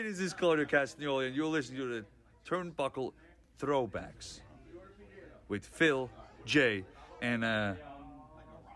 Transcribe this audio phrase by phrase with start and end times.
[0.00, 2.04] Hey, this is Claudio Castagnoli, and you're listening to the
[2.48, 3.12] Turnbuckle
[3.60, 4.40] Throwbacks
[5.48, 6.08] with Phil,
[6.46, 6.86] Jay,
[7.20, 7.74] and uh,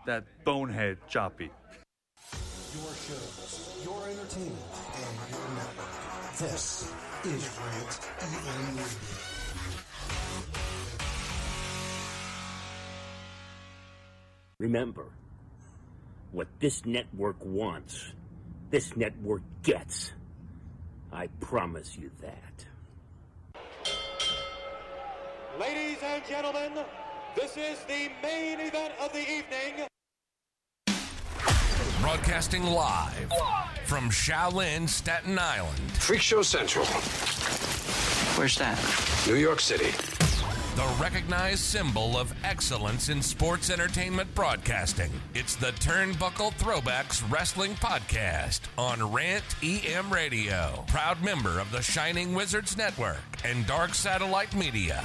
[0.05, 1.49] that bonehead Choppy.
[2.75, 4.55] Your shows, your entertainment,
[4.97, 6.37] and your network.
[6.37, 6.93] This
[7.23, 8.85] is Rant EM Radio.
[14.59, 15.07] Remember,
[16.33, 18.13] what this network wants,
[18.69, 20.13] this network gets.
[21.15, 22.65] I promise you that.
[25.57, 26.73] Ladies and gentlemen,
[27.37, 29.87] this is the main event of the evening.
[32.01, 33.31] Broadcasting live
[33.85, 35.79] from Shaolin, Staten Island.
[35.93, 36.85] Freak Show Central,
[38.35, 38.77] Where's that?
[39.25, 40.14] New York City.
[40.75, 45.09] The recognized symbol of excellence in sports entertainment broadcasting.
[45.33, 50.83] It's the Turnbuckle Throwbacks Wrestling Podcast on Rant EM Radio.
[50.87, 55.01] Proud member of the Shining Wizards Network and Dark Satellite Media.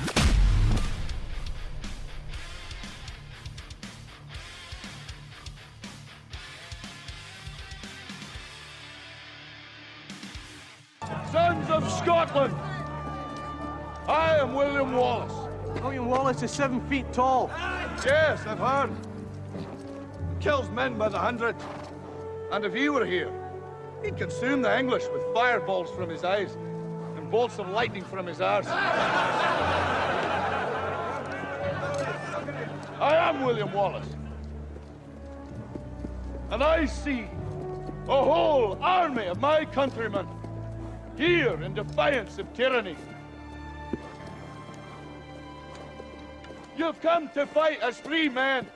[11.30, 12.54] Sons of Scotland,
[14.08, 15.39] I am William Wallace.
[15.76, 17.50] William Wallace is seven feet tall.
[18.04, 18.90] Yes, I've heard.
[20.40, 21.56] Kills men by the hundred.
[22.52, 23.32] And if he were here,
[24.02, 26.56] he'd consume the English with fireballs from his eyes
[27.16, 28.66] and bolts of lightning from his arse.
[33.00, 34.08] I am William Wallace.
[36.50, 37.26] And I see
[38.08, 40.26] a whole army of my countrymen
[41.16, 42.96] here in defiance of tyranny.
[46.80, 48.66] You've come to fight as free men.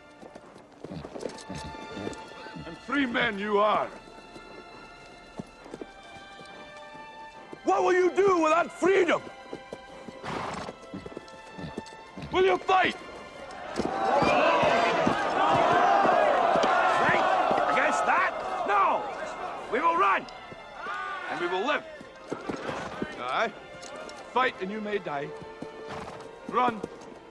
[2.66, 3.88] And free men you are.
[7.64, 9.22] What will you do with that freedom?
[12.30, 12.94] Will you fight?
[13.74, 13.94] Fight
[17.72, 18.34] against that?
[18.68, 19.02] No!
[19.72, 20.26] We will run!
[21.30, 21.82] And we will live.
[23.18, 23.50] Aye.
[24.34, 25.30] Fight and you may die.
[26.50, 26.82] Run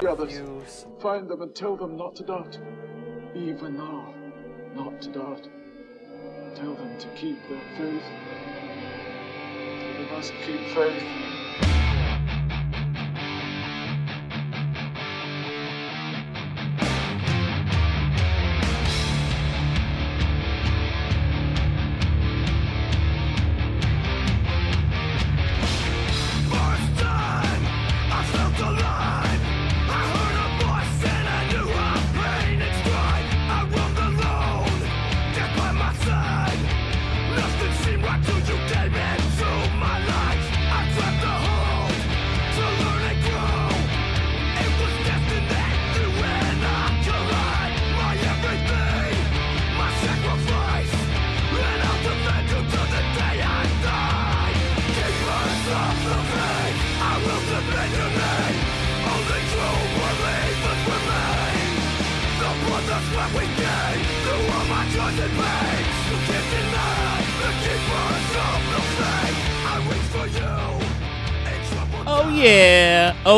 [0.00, 2.58] The others, find them and tell them not to doubt.
[3.34, 4.14] Even now,
[4.74, 5.46] not to doubt.
[6.54, 8.69] Tell them to keep their faith.
[10.10, 11.29] Must keep faith.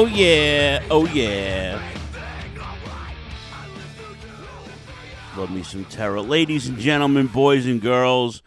[0.03, 1.81] Oh yeah, oh yeah.
[5.37, 6.21] Love me some terror.
[6.21, 8.43] Ladies and gentlemen, boys and girls,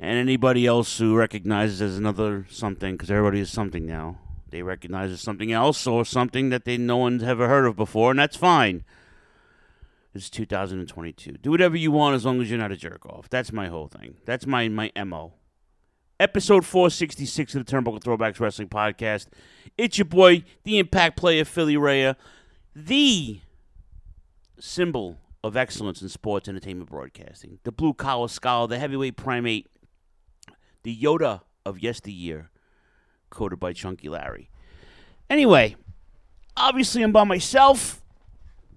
[0.00, 4.16] and anybody else who recognizes as another something, because everybody is something now.
[4.48, 8.12] They recognize as something else or something that they no one's ever heard of before,
[8.12, 8.84] and that's fine.
[10.14, 11.32] It's 2022.
[11.32, 13.28] Do whatever you want as long as you're not a jerk off.
[13.28, 14.16] That's my whole thing.
[14.24, 15.34] That's my my MO.
[16.20, 19.28] Episode 466 of the Turnbuckle Throwbacks Wrestling Podcast.
[19.76, 22.16] It's your boy, the Impact Player, Philly Raya,
[22.74, 23.38] the
[24.58, 27.60] symbol of excellence in sports entertainment broadcasting.
[27.62, 29.68] The blue collar scholar, the heavyweight primate,
[30.82, 32.50] the Yoda of yesteryear,
[33.30, 34.50] quoted by Chunky Larry.
[35.30, 35.76] Anyway,
[36.56, 38.02] obviously I'm by myself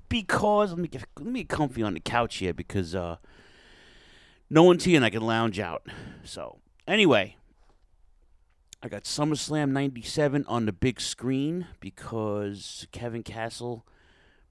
[0.10, 3.16] because let me get let me get comfy on the couch here because uh,
[4.48, 5.88] no one's here and I can lounge out.
[6.24, 7.36] So anyway,
[8.84, 13.86] I got SummerSlam '97 on the big screen because Kevin Castle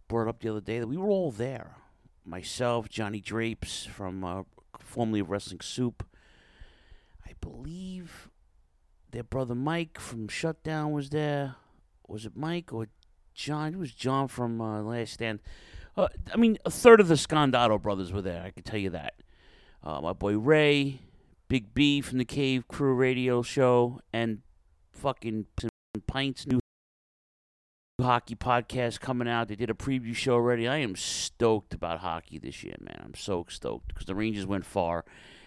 [0.09, 1.77] brought up the other day that we were all there.
[2.25, 4.43] Myself, Johnny Drapes from uh,
[4.79, 6.07] formerly Wrestling Soup.
[7.27, 8.29] I believe
[9.11, 11.57] their brother Mike from Shutdown was there.
[12.07, 12.89] Was it Mike or
[13.35, 13.75] John?
[13.75, 15.41] It was John from uh, Last Stand.
[15.97, 18.43] Uh, I mean, a third of the Scondato brothers were there.
[18.43, 19.15] I can tell you that.
[19.83, 21.01] Uh, my boy Ray,
[21.51, 24.43] Big B from the Cave Crew Radio Show, and
[24.93, 25.47] fucking
[26.07, 26.61] Pints new
[28.01, 29.49] hockey podcast coming out.
[29.49, 30.69] They did a preview show already.
[30.69, 33.03] I am stoked about hockey this year, man.
[33.05, 35.05] I'm so stoked because the Rangers went far.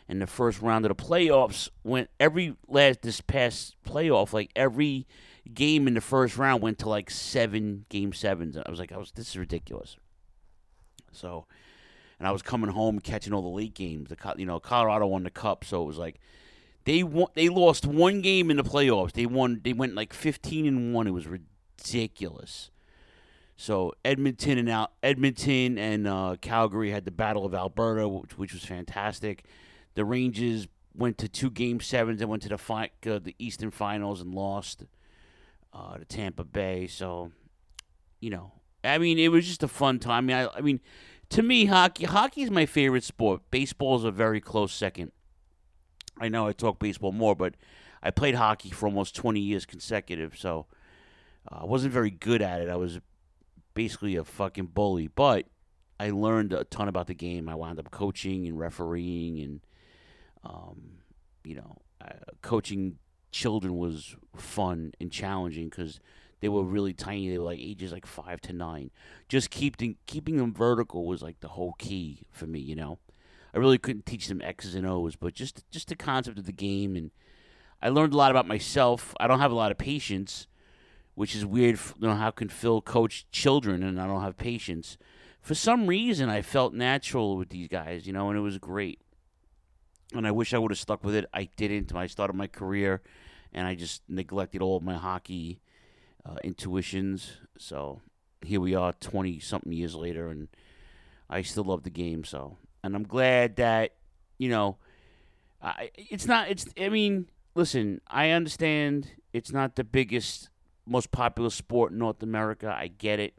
[0.09, 5.07] And the first round of the playoffs went every last this past playoff, like every
[5.53, 8.57] game in the first round went to like seven game sevens.
[8.57, 9.95] I was like, I was this is ridiculous.
[11.13, 11.45] So,
[12.19, 14.09] and I was coming home catching all the late games.
[14.09, 16.19] The you know Colorado won the cup, so it was like
[16.85, 19.13] they won, they lost one game in the playoffs.
[19.13, 19.61] They won.
[19.63, 21.07] They went like fifteen and one.
[21.07, 22.71] It was ridiculous.
[23.55, 28.53] So Edmonton and out Edmonton and uh, Calgary had the Battle of Alberta, which, which,
[28.53, 29.45] was fantastic.
[29.93, 33.71] The Rangers went to two game sevens and went to the fi- uh, the Eastern
[33.71, 34.85] Finals and lost
[35.71, 36.87] uh, to Tampa Bay.
[36.87, 37.31] So,
[38.19, 38.51] you know,
[38.83, 40.29] I mean, it was just a fun time.
[40.29, 40.79] I mean, I, I mean,
[41.33, 43.41] to me, hockey hockey is my favorite sport.
[43.49, 45.11] Baseball is a very close second.
[46.19, 47.55] I know I talk baseball more, but
[48.03, 50.67] I played hockey for almost 20 years consecutive, so
[51.51, 52.69] uh, I wasn't very good at it.
[52.69, 52.99] I was
[53.73, 55.47] basically a fucking bully, but
[55.99, 57.49] I learned a ton about the game.
[57.49, 59.59] I wound up coaching and refereeing, and
[60.43, 60.99] um,
[61.43, 62.13] you know, uh,
[62.43, 62.99] coaching
[63.31, 65.99] children was fun and challenging because
[66.43, 67.29] they were really tiny.
[67.29, 68.91] They were like ages like five to nine.
[69.29, 72.59] Just keeping keeping them vertical was like the whole key for me.
[72.59, 72.99] You know,
[73.53, 76.51] I really couldn't teach them X's and O's, but just just the concept of the
[76.51, 77.11] game, and
[77.81, 79.15] I learned a lot about myself.
[79.21, 80.47] I don't have a lot of patience,
[81.15, 81.79] which is weird.
[81.97, 84.97] You know, how can Phil coach children and I don't have patience?
[85.39, 88.99] For some reason, I felt natural with these guys, you know, and it was great.
[90.13, 91.25] And I wish I would have stuck with it.
[91.33, 91.95] I didn't.
[91.95, 93.01] I started my career,
[93.53, 95.61] and I just neglected all of my hockey
[96.25, 97.33] uh, intuitions.
[97.57, 98.01] So
[98.41, 100.47] here we are, twenty something years later, and
[101.29, 102.23] I still love the game.
[102.23, 103.93] So, and I'm glad that
[104.37, 104.77] you know,
[105.61, 106.49] I, it's not.
[106.49, 106.65] It's.
[106.79, 108.01] I mean, listen.
[108.07, 110.49] I understand it's not the biggest,
[110.85, 112.73] most popular sport in North America.
[112.75, 113.37] I get it.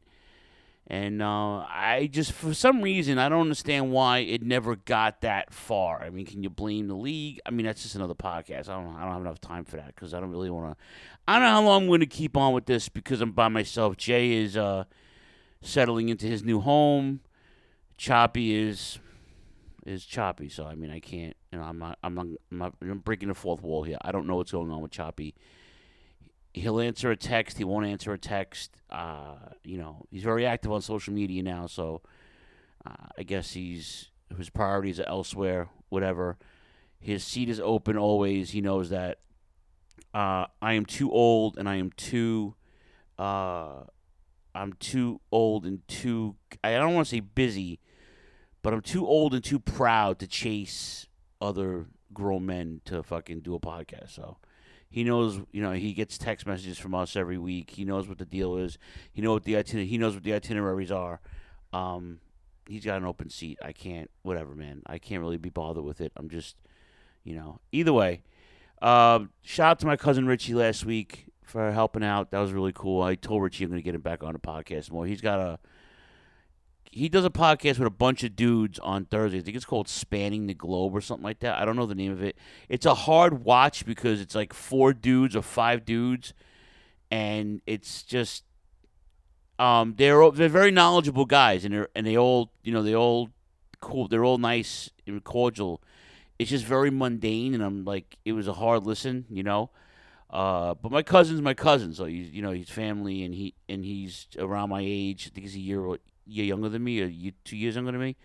[0.87, 5.55] And uh, I just, for some reason, I don't understand why it never got that
[5.55, 6.03] far.
[6.03, 7.41] I mean, can you blame the league?
[7.47, 8.69] I mean, that's just another podcast.
[8.69, 10.85] I don't, I don't have enough time for that because I don't really want to.
[11.27, 13.49] I don't know how long I'm going to keep on with this because I'm by
[13.49, 13.97] myself.
[13.97, 14.85] Jay is uh,
[15.63, 17.21] settling into his new home.
[17.97, 18.99] Choppy is
[19.87, 20.51] is choppy.
[20.51, 21.35] So I mean, I can't.
[21.51, 21.99] You know, I'm not.
[22.03, 22.27] I'm not.
[22.53, 23.97] I'm, not, I'm breaking the fourth wall here.
[24.03, 25.35] I don't know what's going on with Choppy
[26.55, 27.59] he'll answer a text.
[27.59, 28.71] He won't answer a text.
[28.89, 29.35] Uh,
[29.65, 32.01] you know, he's very active on social media now, so
[32.87, 35.69] uh, I guess he's his priorities are elsewhere.
[35.91, 36.39] Whatever.
[36.99, 38.51] His seat is open always.
[38.51, 39.19] He knows that.
[40.15, 42.55] Uh, I am too old, and I am too.
[43.19, 43.83] Uh,
[44.55, 46.37] I'm too old and too.
[46.63, 47.81] I don't want to say busy,
[48.63, 51.09] but I'm too old and too proud to chase
[51.41, 54.11] other grown men to fucking do a podcast.
[54.11, 54.39] So
[54.95, 57.71] he knows, you know, he gets text messages from us every week.
[57.71, 58.79] He knows what the deal is.
[59.13, 61.21] He know what the itiner- he knows what the itineraries are.
[61.73, 62.21] Um,
[62.69, 63.59] he's got an open seat.
[63.61, 64.83] I can't, whatever, man.
[64.87, 66.13] I can't really be bothered with it.
[66.15, 66.55] I'm just,
[67.25, 68.23] you know, either way.
[68.81, 72.31] Uh, shout out to my cousin Richie last week for helping out.
[72.31, 73.03] That was really cool.
[73.03, 75.07] I told Richie I'm going to get him back on the podcast more.
[75.07, 75.59] He's got a
[76.95, 79.39] he does a podcast with a bunch of dudes on Thursday.
[79.39, 81.59] I think it's called Spanning the Globe or something like that.
[81.61, 82.37] I don't know the name of it.
[82.69, 86.33] It's a hard watch because it's like four dudes or five dudes,
[87.11, 88.45] and it's just
[89.59, 93.31] um they're they're very knowledgeable guys, and they and they all you know they all
[93.81, 94.07] cool.
[94.07, 95.83] They're all nice and cordial.
[96.39, 99.71] It's just very mundane, and I'm like it was a hard listen, you know.
[100.31, 103.85] Uh, but my cousin's my cousin, so he's you know he's family, and he and
[103.85, 105.29] he's around my age.
[105.29, 105.81] I think he's a year
[106.27, 108.17] year younger than me, or you, two years younger than me.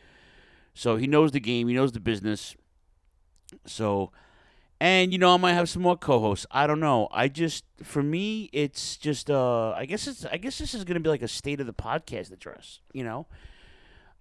[0.74, 1.68] So he knows the game.
[1.68, 2.56] He knows the business.
[3.66, 4.12] So,
[4.80, 6.46] and you know, I might have some more co-hosts.
[6.52, 7.08] I don't know.
[7.12, 9.30] I just, for me, it's just.
[9.30, 10.26] Uh, I guess it's.
[10.26, 12.80] I guess this is to be like a state of the podcast address.
[12.94, 13.28] You know.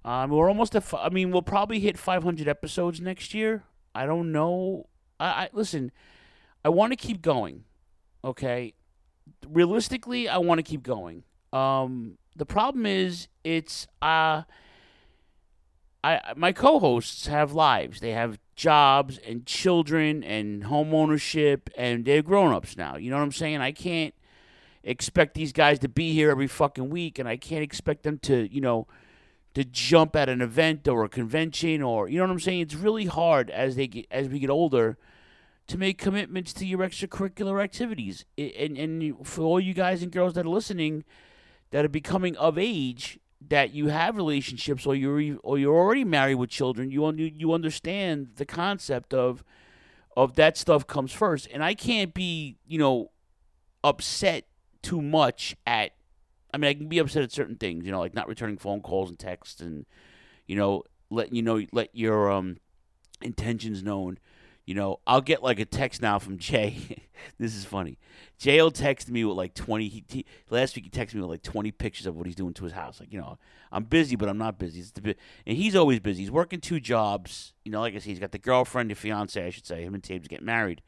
[0.05, 0.75] Um, we're almost.
[0.95, 3.65] I mean, we'll probably hit 500 episodes next year.
[3.95, 4.87] I don't know.
[5.21, 5.93] I, I listen.
[6.65, 7.65] I want to keep going.
[8.25, 8.75] Okay.
[9.47, 11.25] Realistically, I want to keep going.
[11.53, 14.43] Um, the problem is, it's uh,
[16.03, 18.01] I my co-hosts have lives.
[18.01, 22.97] They have jobs and children and home ownership, and they're grown-ups now.
[22.97, 23.61] You know what I'm saying?
[23.61, 24.15] I can't
[24.83, 28.53] expect these guys to be here every fucking week, and I can't expect them to,
[28.53, 28.87] you know,
[29.55, 32.61] to jump at an event or a convention or you know what I'm saying.
[32.61, 34.97] It's really hard as they get as we get older
[35.67, 38.25] to make commitments to your extracurricular activities.
[38.37, 41.05] And and for all you guys and girls that are listening,
[41.71, 46.37] that are becoming of age, that you have relationships or you're or you're already married
[46.37, 49.45] with children, you you understand the concept of
[50.17, 51.49] of that stuff comes first.
[51.53, 53.11] And I can't be you know
[53.85, 54.47] upset
[54.83, 55.93] too much at.
[56.53, 58.81] I mean, I can be upset at certain things, you know, like not returning phone
[58.81, 59.85] calls and texts, and
[60.47, 62.57] you know, letting you know, let your um
[63.23, 64.19] intentions known.
[64.69, 66.99] You know, I'll get like a text now from Jay.
[67.39, 67.97] this is funny.
[68.37, 69.89] Jay will text me with like twenty.
[69.89, 72.53] He, he, last week he texted me with like twenty pictures of what he's doing
[72.53, 73.01] to his house.
[73.01, 73.39] Like, you know,
[73.73, 74.85] I'm busy, but I'm not busy.
[75.47, 76.21] And he's always busy.
[76.21, 77.55] He's working two jobs.
[77.65, 79.85] You know, like I said, he's got the girlfriend, the fiance, I should say.
[79.85, 80.83] Him and Tabe's getting married,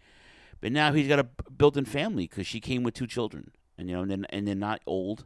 [0.60, 3.96] but now he's got a built-in family because she came with two children, and you
[3.96, 5.24] know, and then and they're not old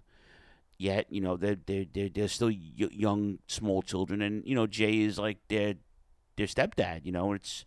[0.79, 1.07] yet.
[1.11, 5.01] You know, they're they're they're, they're still y- young, small children, and you know, Jay
[5.01, 5.75] is like their
[6.37, 7.05] their stepdad.
[7.05, 7.65] You know, it's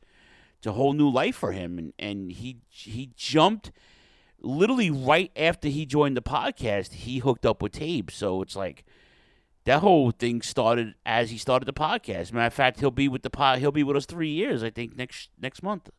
[0.67, 3.71] a whole new life for him, and and he he jumped
[4.39, 6.93] literally right after he joined the podcast.
[6.93, 8.85] He hooked up with Tabe, so it's like.
[9.65, 12.31] That whole thing started as he started the podcast.
[12.31, 13.59] Matter of fact, he'll be with the pod.
[13.59, 15.89] He'll be with us three years, I think, next next month.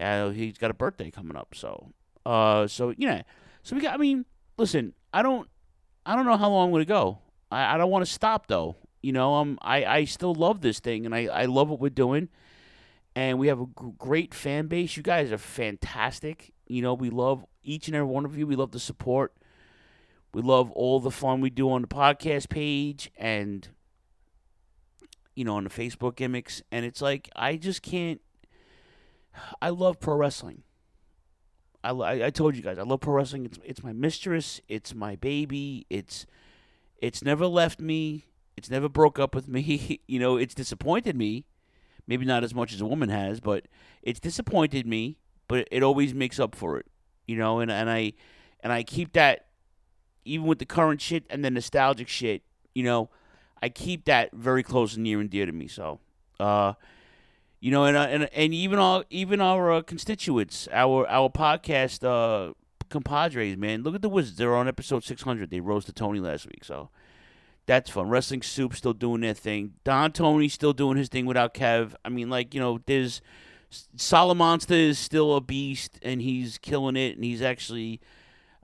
[0.00, 1.92] Yeah, he's got a birthday coming up, so
[2.24, 3.22] uh, so yeah,
[3.62, 3.94] so we got.
[3.94, 4.24] I mean,
[4.56, 5.48] listen, I don't,
[6.04, 7.18] I don't know how long I'm gonna go.
[7.50, 8.76] I, I don't want to stop though.
[9.02, 11.88] You know, um, I I still love this thing, and I I love what we're
[11.90, 12.28] doing,
[13.18, 14.96] and we have a great fan base.
[14.96, 16.52] You guys are fantastic.
[16.68, 18.46] You know, we love each and every one of you.
[18.46, 19.34] We love the support.
[20.32, 23.66] We love all the fun we do on the podcast page and
[25.34, 28.20] you know on the Facebook gimmicks and it's like I just can't
[29.60, 30.62] I love pro wrestling.
[31.82, 31.90] I,
[32.26, 33.46] I, told you guys I love pro wrestling.
[33.46, 34.60] It's it's my mistress.
[34.68, 35.86] It's my baby.
[35.90, 36.24] It's
[37.02, 38.26] it's never left me.
[38.56, 40.02] It's never broke up with me.
[40.06, 41.46] you know, it's disappointed me.
[42.08, 43.66] Maybe not as much as a woman has, but
[44.02, 45.18] it's disappointed me.
[45.46, 46.86] But it always makes up for it.
[47.26, 48.14] You know, and and I
[48.60, 49.46] and I keep that
[50.24, 52.42] even with the current shit and the nostalgic shit.
[52.74, 53.10] You know,
[53.62, 55.68] I keep that very close and near and dear to me.
[55.68, 56.00] So,
[56.40, 56.74] uh,
[57.60, 62.04] you know, and uh, and and even our even our uh, constituents, our our podcast
[62.04, 62.54] uh,
[62.88, 63.82] compadres, man.
[63.82, 65.50] Look at the Wizards; they're on episode six hundred.
[65.50, 66.90] They rose to Tony last week, so
[67.68, 68.08] that's fun.
[68.08, 69.74] Wrestling Soup still doing their thing.
[69.84, 71.94] Don Tony still doing his thing without Kev.
[72.02, 73.20] I mean, like you know, there's
[73.94, 78.00] Solomonster is still a beast, and he's killing it, and he's actually.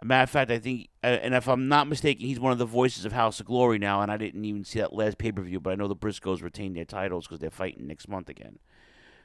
[0.01, 2.59] A matter of fact, I think, uh, and if I'm not mistaken, he's one of
[2.59, 4.03] the voices of House of Glory now.
[4.03, 6.43] And I didn't even see that last pay per view, but I know the Briscoes
[6.43, 8.59] retained their titles because they're fighting next month again.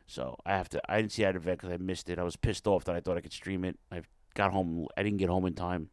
[0.05, 0.81] So I have to.
[0.87, 2.19] I didn't see that event because I missed it.
[2.19, 3.79] I was pissed off that I thought I could stream it.
[3.91, 4.03] I
[4.35, 4.87] got home.
[4.95, 5.89] I didn't get home in time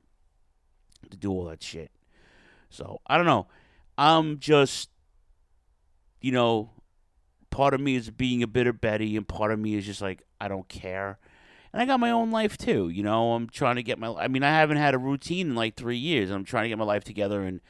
[1.10, 1.90] to do all that shit.
[2.68, 3.46] So I don't know.
[3.98, 4.90] I'm just,
[6.20, 6.70] you know,
[7.50, 10.22] part of me is being a bitter Betty, and part of me is just like
[10.40, 11.18] I don't care.
[11.72, 12.88] And I got my own life too.
[12.88, 14.08] You know, I'm trying to get my.
[14.08, 16.30] I mean, I haven't had a routine in like three years.
[16.30, 17.60] I'm trying to get my life together, and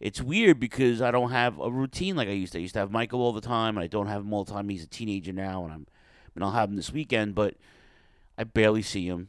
[0.00, 2.58] it's weird because I don't have a routine like I used to.
[2.58, 4.52] I used to have Michael all the time, and I don't have him all the
[4.52, 4.68] time.
[4.68, 5.86] He's a teenager now, and I'm.
[5.88, 7.56] I mean, I'll have him this weekend, but
[8.38, 9.28] I barely see him.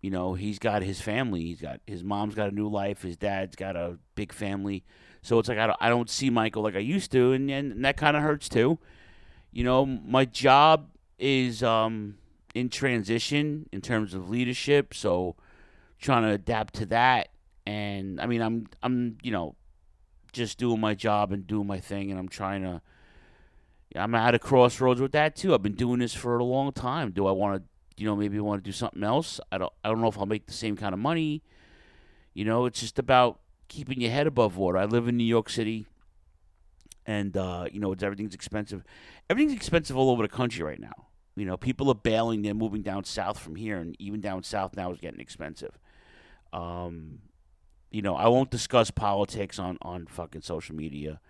[0.00, 1.42] You know, he's got his family.
[1.42, 3.02] He's got his mom's got a new life.
[3.02, 4.84] His dad's got a big family.
[5.22, 7.84] So it's like I don't, I don't see Michael like I used to, and, and
[7.84, 8.78] that kind of hurts too.
[9.52, 12.16] You know, my job is um,
[12.54, 15.36] in transition in terms of leadership, so
[16.00, 17.28] trying to adapt to that.
[17.66, 19.56] And I mean, I'm I'm you know
[20.32, 22.80] just doing my job and doing my thing, and I'm trying to.
[23.96, 25.52] I'm at a crossroads with that too.
[25.52, 27.10] I've been doing this for a long time.
[27.10, 27.68] Do I want to,
[28.00, 29.40] you know, maybe want to do something else?
[29.50, 29.72] I don't.
[29.84, 31.42] I don't know if I'll make the same kind of money.
[32.32, 34.76] You know, it's just about keeping your head above water.
[34.76, 35.86] I live in New York City,
[37.06, 38.84] and uh, you know, it's everything's expensive.
[39.30, 41.06] Everything's expensive all over the country right now.
[41.36, 42.42] You know, people are bailing.
[42.42, 45.78] They're moving down south from here, and even down south now is getting expensive.
[46.52, 47.20] Um,
[47.90, 51.20] you know, I won't discuss politics on on fucking social media.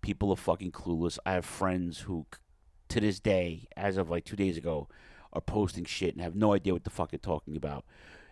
[0.00, 1.18] People are fucking clueless.
[1.26, 2.26] I have friends who,
[2.88, 4.88] to this day, as of like two days ago,
[5.32, 7.84] are posting shit and have no idea what the fuck they're talking about.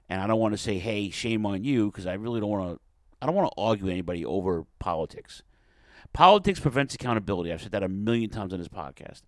[0.09, 2.77] And I don't want to say, "Hey, shame on you," because I really don't want
[2.77, 2.81] to.
[3.21, 5.43] I don't want to argue with anybody over politics.
[6.13, 7.53] Politics prevents accountability.
[7.53, 9.23] I've said that a million times on this podcast.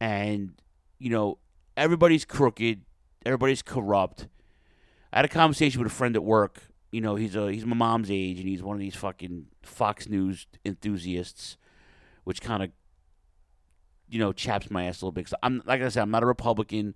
[0.00, 0.52] And,
[0.98, 1.38] you know,
[1.76, 2.82] everybody's crooked,
[3.24, 4.28] everybody's corrupt.
[5.12, 6.62] I had a conversation with a friend at work.
[6.90, 10.08] You know, he's a he's my mom's age and he's one of these fucking Fox
[10.08, 11.56] News enthusiasts,
[12.24, 12.70] which kind of
[14.08, 15.26] you know, chaps my ass a little bit.
[15.26, 16.94] Cause I'm like I said, I'm not a Republican,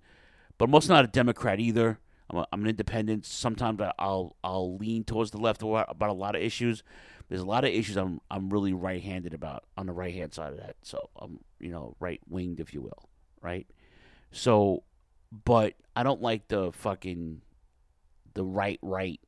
[0.57, 1.99] but I'm also not a Democrat either.
[2.29, 3.25] I'm, a, I'm an independent.
[3.25, 6.83] Sometimes I'll I'll lean towards the left about a lot of issues.
[7.27, 10.59] There's a lot of issues I'm I'm really right-handed about on the right-hand side of
[10.59, 10.75] that.
[10.83, 13.09] So I'm you know right-winged, if you will,
[13.41, 13.67] right.
[14.31, 14.83] So,
[15.45, 17.41] but I don't like the fucking
[18.33, 19.19] the right right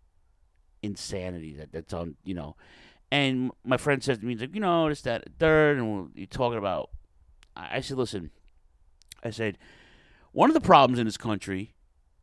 [0.83, 2.55] insanity that that's on you know.
[3.13, 6.57] And my friend says to me, like, you know, this, that, third, and you're talking
[6.57, 6.91] about
[7.55, 8.31] I said, listen,
[9.23, 9.57] I said,
[10.31, 11.73] one of the problems in this country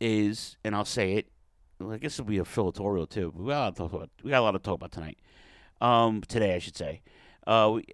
[0.01, 1.29] is, and I'll say it,
[1.79, 3.33] well, I guess it'll be a filatorial too.
[3.37, 4.11] We got a lot to talk about.
[4.23, 5.19] We got a lot to talk about tonight.
[5.81, 7.03] Um, today I should say.
[7.47, 7.85] Uh, we,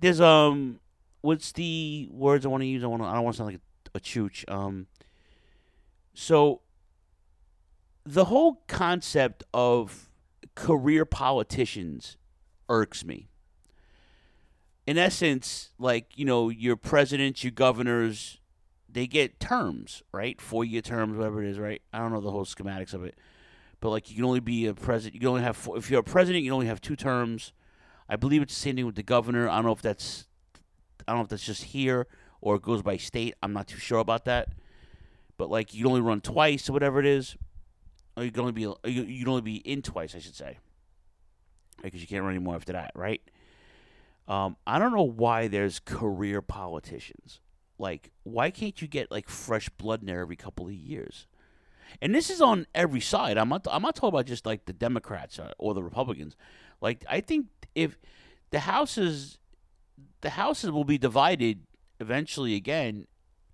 [0.00, 0.80] there's um,
[1.20, 2.84] what's the words I want to use?
[2.84, 3.02] I want.
[3.02, 3.60] I don't want to sound like
[3.94, 4.50] a, a chooch.
[4.50, 4.86] Um,
[6.14, 6.60] so
[8.04, 10.08] the whole concept of
[10.54, 12.16] career politicians
[12.68, 13.28] irks me
[14.88, 18.40] in essence, like, you know, your presidents, your governors,
[18.88, 20.40] they get terms, right?
[20.40, 21.82] Four year terms, whatever it is, right?
[21.92, 23.16] I don't know the whole schematics of it.
[23.80, 26.00] But, like, you can only be a president, you can only have, four, if you're
[26.00, 27.52] a president, you can only have two terms.
[28.08, 29.48] I believe it's the same thing with the governor.
[29.48, 30.26] I don't know if that's,
[31.06, 32.06] I don't know if that's just here
[32.40, 33.34] or it goes by state.
[33.42, 34.48] I'm not too sure about that.
[35.36, 37.36] But, like, you can only run twice or whatever it is.
[38.16, 40.58] Or you can only be, you can only be in twice, I should say.
[41.80, 43.20] Because you can't run anymore after that, right?
[44.26, 47.40] Um, I don't know why there's career politicians.
[47.78, 51.26] Like, why can't you get like fresh blood in there every couple of years?
[52.02, 53.38] And this is on every side.
[53.38, 53.66] I'm not.
[53.70, 56.36] I'm not talking about just like the Democrats or, or the Republicans.
[56.80, 57.98] Like, I think if
[58.50, 59.38] the houses,
[60.20, 61.60] the houses will be divided
[62.00, 63.06] eventually again.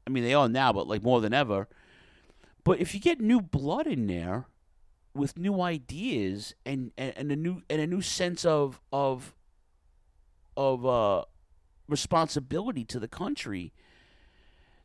[0.06, 1.68] I mean, they are now, but like more than ever.
[2.64, 4.46] But if you get new blood in there
[5.14, 9.34] with new ideas and, and, and a new and a new sense of of
[10.56, 11.24] of uh,
[11.88, 13.72] responsibility to the country,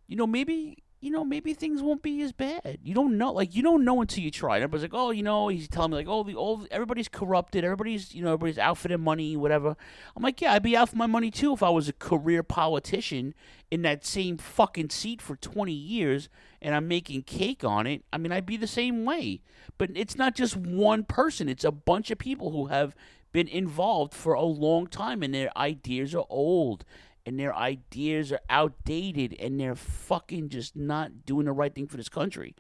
[0.10, 2.80] you know, maybe you know maybe things won't be as bad.
[2.84, 4.58] You don't know, like you don't know until you try.
[4.58, 7.64] Everybody's like, oh, you know, he's telling me like, oh, the old everybody's corrupted.
[7.64, 9.78] Everybody's you know everybody's out for their money, whatever.
[10.16, 12.42] I'm like, yeah, I'd be out for my money too if I was a career
[12.42, 13.36] politician
[13.70, 16.28] in that same fucking seat for 20 years
[16.60, 18.04] and I'm making cake on it.
[18.12, 19.42] I mean, I'd be the same way.
[19.78, 22.96] But it's not just one person; it's a bunch of people who have
[23.32, 26.84] been involved for a long time and their ideas are old
[27.30, 31.96] and their ideas are outdated and they're fucking just not doing the right thing for
[31.96, 32.56] this country.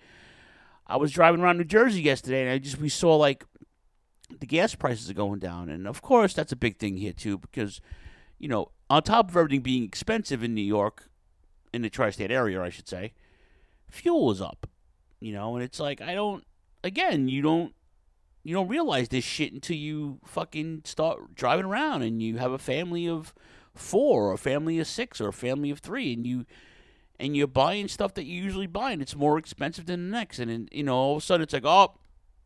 [0.85, 3.43] I was driving around New Jersey yesterday and I just we saw like
[4.39, 7.39] the gas prices are going down and of course that's a big thing here too
[7.39, 7.81] because
[8.37, 11.09] you know, on top of everything being expensive in New York
[11.73, 13.13] in the tri-state area, I should say,
[13.89, 14.69] fuel is up.
[15.19, 16.45] You know, and it's like I don't
[16.83, 17.73] again, you don't
[18.43, 22.59] you don't realize this shit until you fucking start driving around and you have a
[22.59, 23.33] family of
[23.79, 26.45] four or a family of six or a family of three and you
[27.19, 30.39] and you're buying stuff that you usually buy and it's more expensive than the next.
[30.39, 31.95] And, you know all of a sudden it's like oh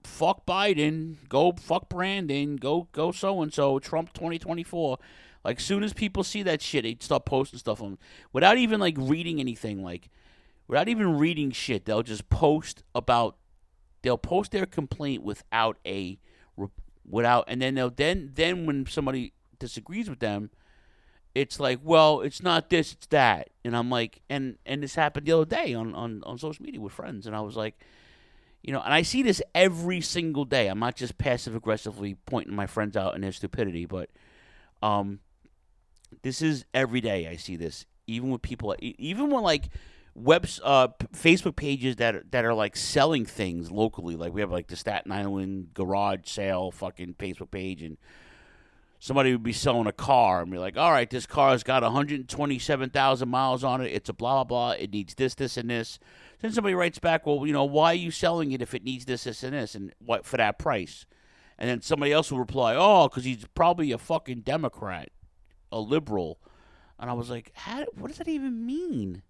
[0.03, 4.97] fuck Biden go fuck Brandon go go so and so Trump 2024
[5.43, 7.97] like soon as people see that shit they start posting stuff on
[8.31, 10.09] without even like reading anything like
[10.67, 13.37] without even reading shit they'll just post about
[14.01, 16.19] they'll post their complaint without a
[17.09, 20.49] without and then they'll then then when somebody disagrees with them
[21.35, 23.49] it's like well it's not this it's that.
[23.65, 26.81] And i'm like and and this happened the other day on on, on social media
[26.81, 27.27] with friends.
[27.27, 27.79] And i was like
[28.61, 30.67] you know and i see this every single day.
[30.67, 34.09] I'm not just passive aggressively pointing my friends out in their stupidity but
[34.81, 35.19] um
[36.21, 39.69] this is every day i see this even with people even when like
[40.15, 44.15] webs uh Facebook pages that that are like selling things locally.
[44.15, 47.97] Like we have like the Staten Island garage sale fucking Facebook page and
[49.03, 51.83] somebody would be selling a car and be like, "All right, this car has got
[51.83, 53.91] 127,000 miles on it.
[53.91, 54.71] It's a blah blah blah.
[54.71, 55.99] It needs this this and this."
[56.39, 59.03] Then somebody writes back, "Well, you know, why are you selling it if it needs
[59.03, 61.05] this this and this and what for that price?"
[61.57, 65.09] And then somebody else will reply, "Oh, cuz he's probably a fucking Democrat,
[65.69, 66.39] a liberal."
[66.97, 69.21] And I was like, How, "What does that even mean?"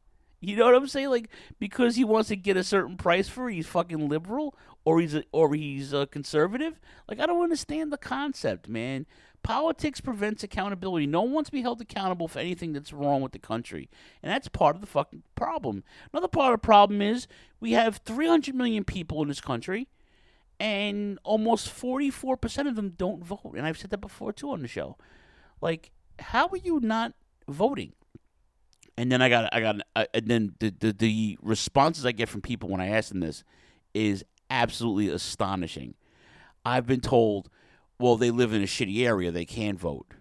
[0.43, 1.09] You know what I'm saying?
[1.09, 4.99] Like because he wants to get a certain price for it, he's fucking liberal or
[4.99, 6.79] he's a, or he's a conservative.
[7.07, 9.05] Like I don't understand the concept, man.
[9.41, 11.05] Politics prevents accountability.
[11.05, 13.89] No one wants to be held accountable for anything that's wrong with the country,
[14.21, 15.83] and that's part of the fucking problem.
[16.13, 17.27] Another part of the problem is
[17.59, 19.89] we have 300 million people in this country,
[20.61, 23.53] and almost 44% of them don't vote.
[23.57, 24.97] And I've said that before too on the show.
[25.61, 27.13] Like how are you not
[27.47, 27.93] voting?
[28.97, 32.41] And then I got, I got, and then the, the the responses I get from
[32.41, 33.43] people when I ask them this
[33.93, 35.95] is absolutely astonishing.
[36.63, 37.49] I've been told,
[37.99, 40.13] well, they live in a shitty area, they can't vote.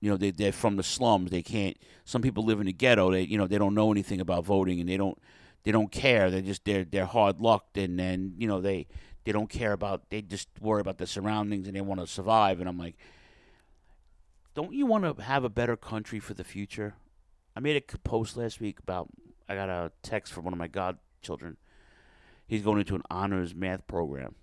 [0.00, 1.76] You know, they they're from the slums, they can't.
[2.04, 4.80] Some people live in the ghetto, they you know they don't know anything about voting,
[4.80, 5.18] and they don't
[5.62, 6.30] they don't care.
[6.30, 8.86] They're just they're they're hard lucked, and then you know they
[9.24, 10.10] they don't care about.
[10.10, 12.60] They just worry about the surroundings, and they want to survive.
[12.60, 12.96] And I'm like,
[14.54, 16.94] don't you want to have a better country for the future?
[17.56, 19.08] I made a post last week about
[19.48, 21.56] I got a text from one of my godchildren.
[22.46, 24.34] He's going into an honors math program,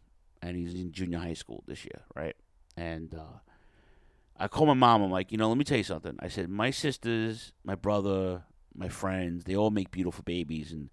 [0.41, 2.35] and he's in junior high school this year, right?
[2.77, 3.39] And uh,
[4.37, 5.01] I call my mom.
[5.01, 6.15] I'm like, you know, let me tell you something.
[6.19, 8.43] I said, my sisters, my brother,
[8.73, 10.89] my friends, they all make beautiful babies, and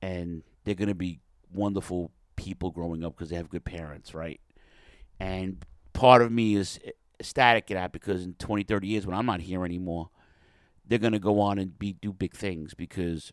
[0.00, 1.20] and they're gonna be
[1.52, 4.40] wonderful people growing up because they have good parents, right?
[5.20, 6.78] And part of me is
[7.18, 10.10] ecstatic at that because in 20, 30 years when I'm not here anymore,
[10.86, 13.32] they're gonna go on and be do big things because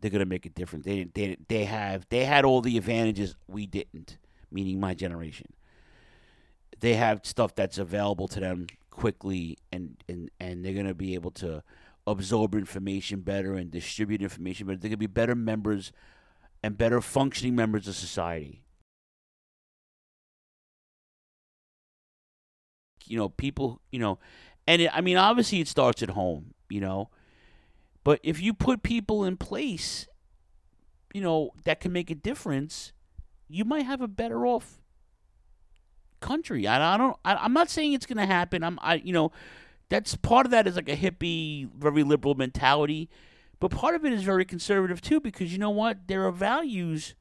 [0.00, 0.84] they're gonna make a difference.
[0.84, 4.18] They they they have they had all the advantages we didn't,
[4.50, 5.52] meaning my generation.
[6.80, 11.30] They have stuff that's available to them quickly, and and and they're gonna be able
[11.32, 11.62] to
[12.06, 14.78] absorb information better and distribute information better.
[14.78, 15.92] They're gonna be better members
[16.62, 18.64] and better functioning members of society.
[23.06, 24.18] You know, people, you know,
[24.66, 27.10] and it, I mean, obviously it starts at home, you know,
[28.04, 30.06] but if you put people in place,
[31.14, 32.92] you know, that can make a difference,
[33.48, 34.80] you might have a better off
[36.20, 36.66] country.
[36.66, 38.62] I, I don't, I, I'm not saying it's going to happen.
[38.62, 39.32] I'm, I, you know,
[39.88, 43.10] that's part of that is like a hippie, very liberal mentality.
[43.60, 46.08] But part of it is very conservative too, because you know what?
[46.08, 47.14] There are values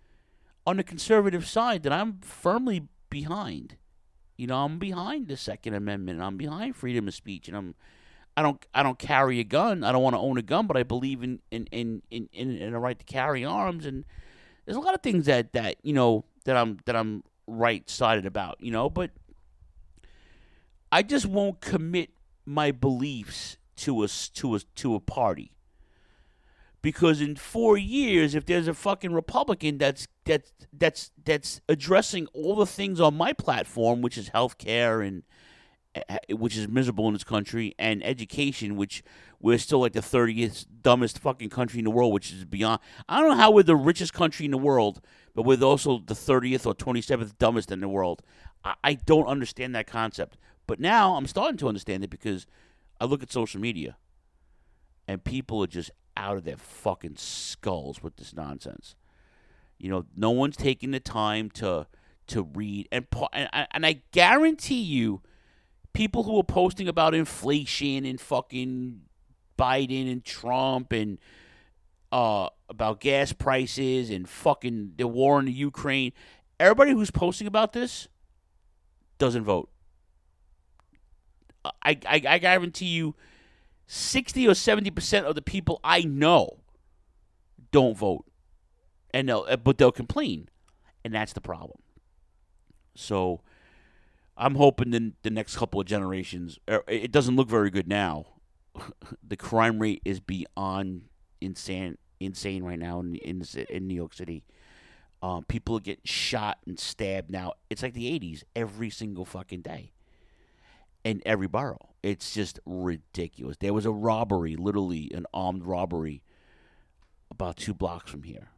[0.65, 3.75] on the conservative side that I'm firmly behind.
[4.41, 6.19] You know, I'm behind the Second Amendment.
[6.19, 7.75] I'm behind freedom of speech, and I'm.
[8.35, 8.65] I don't.
[8.73, 9.83] I don't carry a gun.
[9.83, 12.57] I don't want to own a gun, but I believe in in in in, in,
[12.57, 13.85] in a right to carry arms.
[13.85, 14.03] And
[14.65, 18.25] there's a lot of things that that you know that I'm that I'm right sided
[18.25, 18.57] about.
[18.61, 19.11] You know, but
[20.91, 22.09] I just won't commit
[22.43, 25.51] my beliefs to a to a to a party
[26.81, 32.55] because in four years, if there's a fucking Republican that's that's that's that's addressing all
[32.55, 35.23] the things on my platform, which is healthcare and
[35.95, 39.03] eh, which is miserable in this country, and education, which
[39.41, 42.79] we're still like the 30th dumbest fucking country in the world, which is beyond.
[43.09, 45.01] I don't know how we're the richest country in the world,
[45.35, 48.21] but we're also the 30th or 27th dumbest in the world.
[48.63, 50.37] I, I don't understand that concept.
[50.67, 52.47] But now I'm starting to understand it because
[53.01, 53.97] I look at social media
[55.07, 58.95] and people are just out of their fucking skulls with this nonsense.
[59.81, 61.87] You know, no one's taking the time to
[62.27, 65.21] to read and and, and I guarantee you
[65.93, 69.01] people who are posting about inflation and fucking
[69.57, 71.17] Biden and Trump and
[72.11, 76.13] uh, about gas prices and fucking the war in the Ukraine,
[76.59, 78.07] everybody who's posting about this
[79.17, 79.69] doesn't vote.
[81.63, 83.15] I, I, I guarantee you
[83.87, 86.59] 60 or 70% of the people I know
[87.71, 88.25] don't vote.
[89.13, 90.49] And they'll, uh, but they'll complain.
[91.03, 91.79] And that's the problem.
[92.95, 93.41] So
[94.37, 98.25] I'm hoping in the next couple of generations, er, it doesn't look very good now.
[99.27, 101.03] the crime rate is beyond
[101.39, 104.43] insane insane right now in in, in New York City.
[105.23, 107.53] Um, people getting shot and stabbed now.
[107.69, 109.91] It's like the 80s every single fucking day
[111.03, 111.89] in every borough.
[112.01, 113.57] It's just ridiculous.
[113.57, 116.23] There was a robbery, literally an armed robbery,
[117.29, 118.49] about two blocks from here.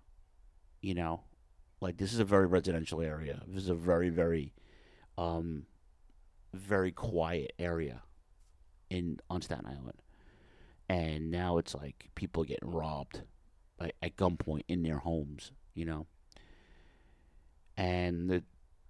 [0.83, 1.21] You know,
[1.79, 3.41] like this is a very residential area.
[3.47, 4.53] This is a very, very,
[5.17, 5.65] um,
[6.53, 8.01] very quiet area
[8.89, 10.01] in on Staten Island,
[10.89, 13.21] and now it's like people getting robbed,
[13.79, 15.53] like at gunpoint in their homes.
[15.73, 16.07] You know,
[17.77, 18.43] and the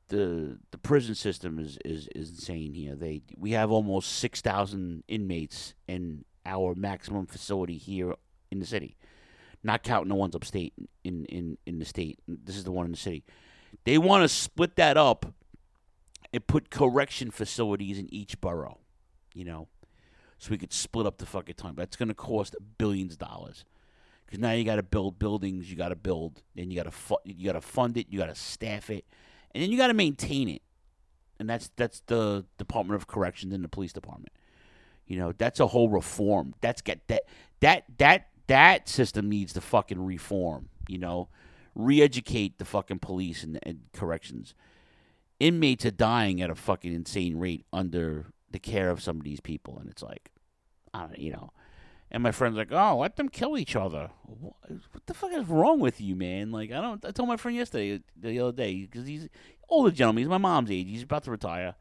[0.07, 2.95] the the prison system is, is, is insane here.
[2.95, 8.15] They we have almost six thousand inmates in our maximum facility here
[8.51, 8.97] in the city,
[9.63, 10.73] not counting the ones upstate
[11.03, 12.19] in in in the state.
[12.27, 13.23] This is the one in the city.
[13.85, 15.33] They want to split that up
[16.31, 18.79] and put correction facilities in each borough.
[19.33, 19.67] You know,
[20.37, 21.75] so we could split up the fucking time.
[21.75, 23.65] That's going to cost billions of dollars.
[24.25, 26.91] Because now you got to build buildings, you got to build, and you got to
[26.91, 29.05] fu- you got to fund it, you got to staff it
[29.53, 30.61] and then you got to maintain it,
[31.39, 34.33] and that's that's the Department of Corrections and the police department.
[35.05, 36.55] You know, that's a whole reform.
[36.61, 37.23] That's get that
[37.59, 40.69] that that that system needs to fucking reform.
[40.87, 41.29] You know,
[41.75, 44.53] re-educate the fucking police and, and corrections.
[45.39, 49.39] Inmates are dying at a fucking insane rate under the care of some of these
[49.39, 50.29] people, and it's like,
[50.93, 51.51] I don't, you know.
[52.11, 54.11] And my friend's like, "Oh, let them kill each other.
[54.23, 56.51] What, what the fuck is wrong with you, man?
[56.51, 59.27] Like, I don't." I told my friend yesterday, the other day, because he's
[59.67, 60.21] older gentleman.
[60.21, 60.87] He's my mom's age.
[60.87, 61.73] He's about to retire.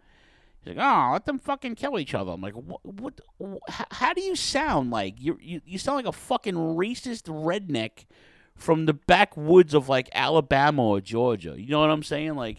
[0.65, 2.81] He's like, "Oh, let them fucking kill each other." I'm like, "What?
[2.85, 3.21] what
[3.69, 8.07] how, how do you sound like you you you sound like a fucking racist redneck
[8.55, 11.55] from the backwoods of like Alabama or Georgia?
[11.59, 12.37] You know what I'm saying?
[12.37, 12.59] Like,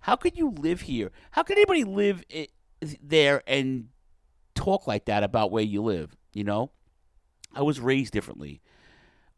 [0.00, 1.10] how could you live here?
[1.32, 2.46] How could anybody live i
[3.02, 3.88] there and
[4.54, 6.16] talk like that about where you live?
[6.34, 6.70] You know,
[7.52, 8.60] I was raised differently.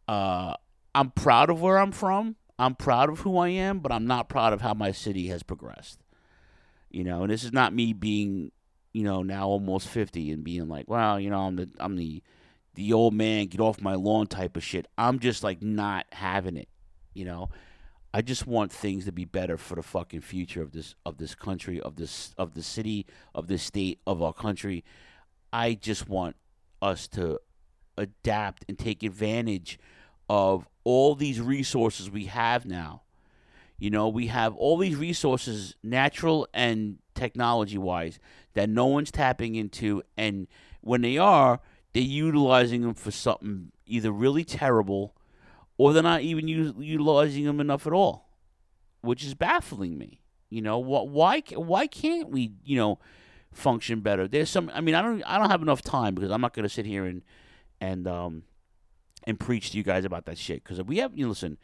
[0.07, 0.55] Uh,
[0.95, 2.37] I'm proud of where I'm from.
[2.59, 5.43] I'm proud of who I am, but I'm not proud of how my city has
[5.43, 6.01] progressed.
[6.91, 8.53] You know, and this is not me being,
[8.93, 12.23] you know, now almost 50 and being like, well, you know, I'm the I'm the
[12.75, 14.87] the old man, get off my lawn type of shit.
[14.97, 16.69] I'm just like not having it,
[17.15, 17.51] you know.
[18.15, 21.35] I just want things to be better for the fucking future of this of this
[21.35, 24.85] country, of this of the city, of this state, of our country.
[25.53, 26.37] I just want
[26.81, 27.41] us to
[27.99, 29.79] adapt and take advantage
[30.29, 33.03] of all these resources we have now.
[33.79, 38.19] You know, we have all these resources, natural and technology wise,
[38.55, 40.03] that no one's tapping into.
[40.17, 40.47] And
[40.81, 41.61] when they are,
[41.93, 45.15] they're utilizing them for something either really terrible
[45.79, 48.29] or they're not even utilizing them enough at all,
[49.03, 50.21] which is baffling me.
[50.49, 52.99] You know, why why can't we, you know,
[53.53, 54.29] function better?
[54.29, 54.71] There's some.
[54.73, 56.87] I mean, I don't I don't have enough time because I'm not going to sit
[56.87, 57.23] here and
[57.81, 58.45] and um
[59.25, 61.59] and preach to you guys about that shit because we have you know, listen.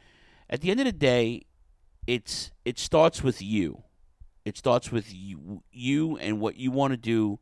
[0.50, 1.46] At the end of the day,
[2.06, 3.82] it's it starts with you.
[4.44, 7.38] It starts with you, you and what you want to do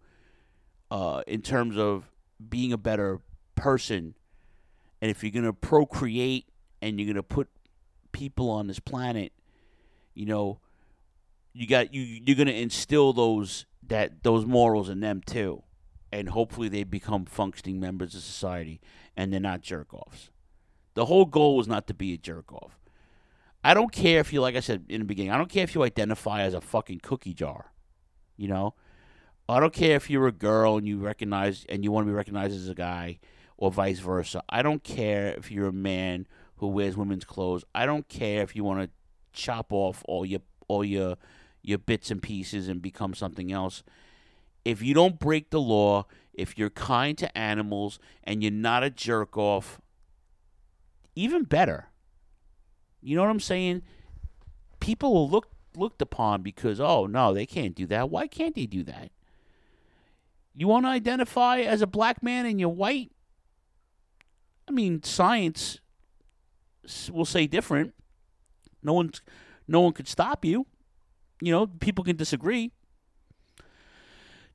[0.91, 2.11] uh, in terms of
[2.49, 3.21] being a better
[3.55, 4.15] person.
[5.01, 6.47] And if you're gonna procreate
[6.83, 7.49] and you're gonna put
[8.13, 9.33] people on this planet,
[10.15, 10.61] you know,
[11.53, 15.63] you got you you're gonna instill those that those morals in them too,
[16.13, 18.81] and hopefully they become functioning members of society
[19.17, 20.31] and they're not jerk offs.
[20.95, 22.80] The whole goal is not to be a jerk off.
[23.63, 25.75] I don't care if you, like I said in the beginning, I don't care if
[25.75, 27.73] you identify as a fucking cookie jar.
[28.37, 28.75] You know,
[29.49, 32.17] I don't care if you're a girl and you recognize and you want to be
[32.17, 33.19] recognized as a guy,
[33.59, 34.43] or vice versa.
[34.49, 37.65] I don't care if you're a man who wears women's clothes.
[37.75, 38.91] I don't care if you want to
[39.33, 41.17] chop off all your all your
[41.63, 43.83] your bits and pieces and become something else.
[44.65, 48.91] If you don't break the law, if you're kind to animals and you're not a
[48.91, 49.81] jerk off,
[51.15, 51.90] even better.
[53.03, 53.83] You know what I'm saying?
[54.81, 58.11] People will look looked upon because oh no, they can't do that.
[58.11, 59.11] Why can't they do that?
[60.55, 63.11] You want to identify as a black man and you're white?
[64.69, 65.79] I mean, science
[67.11, 67.95] will say different.
[68.83, 69.23] No one's
[69.69, 70.67] no one could stop you.
[71.41, 72.73] You know, people can disagree.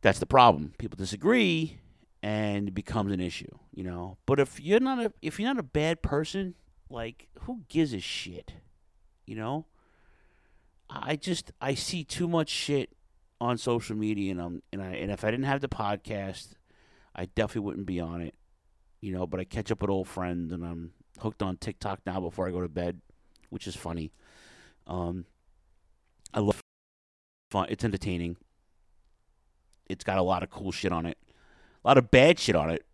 [0.01, 0.73] That's the problem.
[0.77, 1.79] People disagree
[2.21, 4.17] and it becomes an issue, you know.
[4.25, 6.55] But if you're not a if you're not a bad person,
[6.89, 8.53] like, who gives a shit?
[9.25, 9.65] You know?
[10.89, 12.91] I just I see too much shit
[13.41, 16.53] on social media and I'm and I and if I didn't have the podcast,
[17.15, 18.35] I definitely wouldn't be on it.
[19.01, 22.19] You know, but I catch up with old friends and I'm hooked on TikTok now
[22.19, 23.01] before I go to bed,
[23.49, 24.11] which is funny.
[24.87, 25.25] Um
[26.33, 26.61] I love
[27.51, 28.37] fun it's entertaining.
[29.87, 31.17] It's got a lot of cool shit on it.
[31.83, 32.85] A lot of bad shit on it.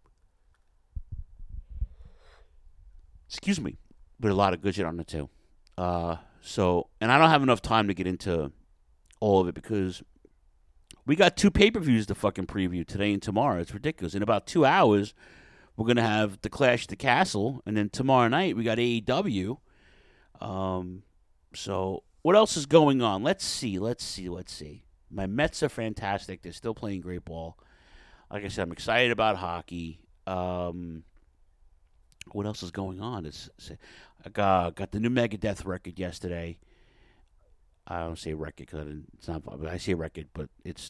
[3.30, 3.78] Excuse me
[4.22, 5.30] but a lot of good shit on it too.
[5.78, 8.52] Uh, so, and I don't have enough time to get into
[9.20, 10.04] all of it because
[11.06, 13.60] we got two pay per views to fucking preview today and tomorrow.
[13.60, 14.14] It's ridiculous.
[14.14, 15.14] In about two hours,
[15.76, 19.58] we're gonna have the Clash the Castle, and then tomorrow night we got AEW.
[20.40, 21.04] Um,
[21.54, 23.24] so what else is going on?
[23.24, 23.80] Let's see.
[23.80, 24.30] Let's see.
[24.30, 24.84] Let's see.
[25.10, 26.42] My Mets are fantastic.
[26.42, 27.58] They're still playing great ball.
[28.32, 30.00] Like I said, I'm excited about hockey.
[30.26, 31.04] Um,
[32.32, 33.26] what else is going on?
[33.26, 33.72] It's, it's
[34.26, 36.58] I got, got the new Megadeth record yesterday.
[37.88, 39.44] I don't say record because it's not.
[39.44, 40.90] But I say record, but it's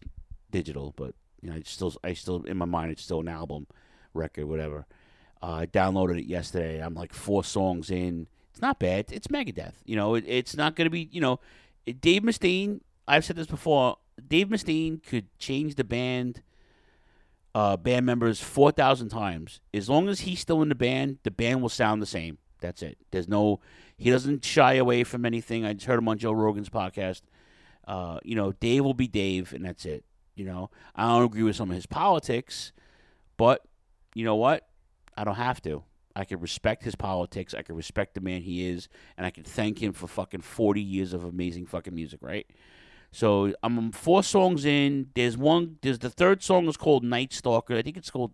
[0.51, 0.93] digital.
[0.95, 1.93] But you know, it's still.
[2.03, 3.67] I still in my mind, it's still an album,
[4.13, 4.85] record, whatever.
[5.41, 6.79] Uh, I downloaded it yesterday.
[6.79, 8.27] I'm like four songs in.
[8.51, 9.05] It's not bad.
[9.11, 9.73] It's Megadeth.
[9.85, 11.07] You know, it, it's not going to be.
[11.11, 11.39] You know,
[11.85, 12.81] Dave Mustaine.
[13.07, 13.97] I've said this before.
[14.27, 16.43] Dave Mustaine could change the band
[17.53, 19.59] uh, band members 4,000 times.
[19.73, 22.37] As long as he's still in the band, the band will sound the same.
[22.61, 22.97] That's it.
[23.11, 23.59] There's no,
[23.97, 25.65] he doesn't shy away from anything.
[25.65, 27.21] I just heard him on Joe Rogan's podcast.
[27.85, 30.05] Uh, you know, Dave will be Dave, and that's it.
[30.35, 32.71] You know, I don't agree with some of his politics,
[33.37, 33.61] but
[34.15, 34.67] you know what?
[35.17, 35.83] I don't have to.
[36.15, 37.53] I can respect his politics.
[37.53, 40.81] I can respect the man he is, and I can thank him for fucking 40
[40.81, 42.45] years of amazing fucking music, right?
[43.11, 45.07] So I'm four songs in.
[45.15, 45.77] There's one.
[45.81, 47.75] There's the third song is called Night Stalker.
[47.75, 48.31] I think it's called.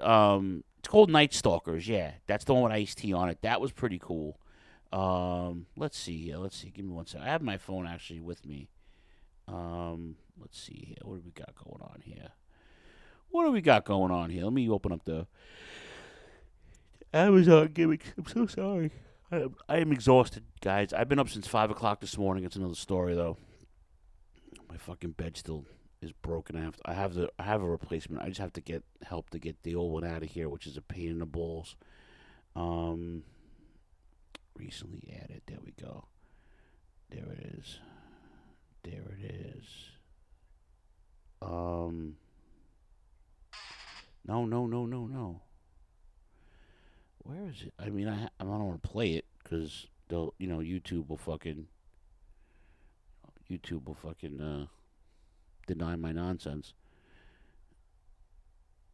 [0.00, 1.86] Um, it's called Night Stalkers.
[1.86, 3.42] Yeah, that's the one with Ice T on it.
[3.42, 4.40] That was pretty cool.
[4.90, 6.38] Um, let's see here.
[6.38, 6.70] Let's see.
[6.70, 7.26] Give me one second.
[7.28, 8.70] I have my phone actually with me.
[9.46, 10.96] Um, let's see here.
[11.02, 12.30] What do we got going on here?
[13.28, 14.44] What do we got going on here?
[14.44, 15.26] Let me open up the
[17.12, 18.10] Amazon gimmicks.
[18.16, 18.90] I'm so sorry.
[19.30, 20.94] I, I am exhausted, guys.
[20.94, 22.44] I've been up since five o'clock this morning.
[22.44, 23.36] It's another story though.
[24.70, 25.66] My fucking bed still
[26.00, 26.56] is broken.
[26.56, 28.22] I have to, I have the I have a replacement.
[28.22, 30.66] I just have to get help to get the old one out of here, which
[30.66, 31.76] is a pain in the balls.
[32.54, 33.24] Um,
[34.56, 35.42] recently added.
[35.46, 36.06] There we go.
[37.10, 37.78] There it is.
[38.82, 39.24] There it
[39.56, 39.64] is.
[41.42, 42.16] Um.
[44.26, 45.40] No, no, no, no, no.
[47.18, 47.72] Where is it?
[47.78, 51.16] I mean, I I don't want to play it because they'll, you know, YouTube will
[51.16, 51.66] fucking.
[53.50, 54.66] YouTube will fucking uh,
[55.68, 56.74] deny my nonsense.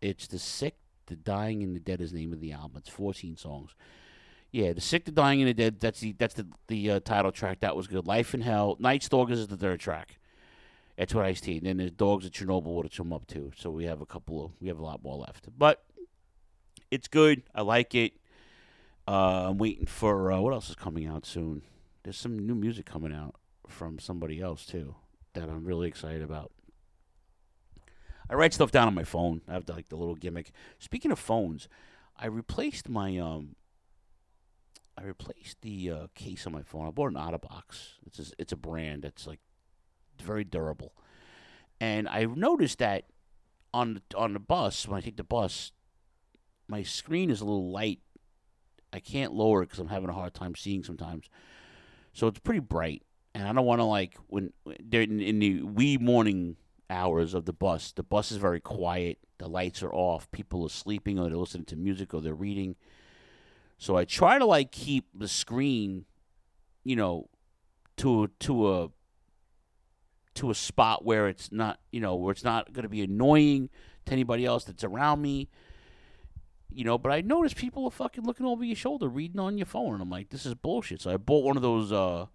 [0.00, 2.76] It's the sick, the dying, and the dead is the name of the album.
[2.78, 3.74] It's 14 songs.
[4.50, 5.80] Yeah, the sick, the dying, and the dead.
[5.80, 7.60] That's the that's the the uh, title track.
[7.60, 8.06] That was good.
[8.06, 8.76] Life in Hell.
[8.78, 10.18] Night Stalkers is the third track.
[10.96, 11.56] That's what I T.
[11.56, 13.50] And then there's Dogs at Chernobyl, which I'm up to.
[13.56, 15.48] So we have a couple of we have a lot more left.
[15.58, 15.82] But
[16.90, 17.42] it's good.
[17.52, 18.12] I like it.
[19.08, 21.62] Uh, I'm waiting for uh, what else is coming out soon.
[22.04, 23.34] There's some new music coming out
[23.66, 24.94] from somebody else too
[25.34, 26.52] that I'm really excited about.
[28.28, 29.42] I write stuff down on my phone.
[29.48, 30.50] I have like the little gimmick.
[30.78, 31.68] Speaking of phones,
[32.16, 33.56] I replaced my um.
[34.96, 36.86] I replaced the uh, case on my phone.
[36.86, 37.94] I bought an OtterBox.
[38.06, 39.40] It's a, it's a brand that's like
[40.22, 40.92] very durable,
[41.80, 43.04] and I noticed that
[43.72, 45.72] on on the bus when I take the bus,
[46.68, 48.00] my screen is a little light.
[48.92, 51.28] I can't lower it because I'm having a hard time seeing sometimes.
[52.12, 53.02] So it's pretty bright,
[53.34, 56.56] and I don't want to like when in, in the wee morning
[56.90, 57.92] hours of the bus.
[57.92, 59.18] The bus is very quiet.
[59.38, 60.30] The lights are off.
[60.30, 62.76] People are sleeping, or they're listening to music, or they're reading.
[63.78, 66.04] So I try to like keep the screen,
[66.84, 67.28] you know,
[67.98, 68.88] to to a
[70.34, 73.70] to a spot where it's not, you know, where it's not going to be annoying
[74.06, 75.48] to anybody else that's around me.
[76.72, 79.66] You know, but I notice people are fucking looking over your shoulder, reading on your
[79.66, 81.00] phone, and I'm like, this is bullshit.
[81.00, 82.26] So I bought one of those uh,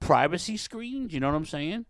[0.00, 1.12] privacy screens.
[1.12, 1.84] You know what I'm saying?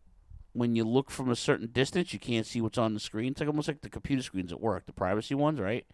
[0.52, 3.32] When you look from a certain distance, you can't see what's on the screen.
[3.32, 5.86] It's like almost like the computer screens at work, the privacy ones, right?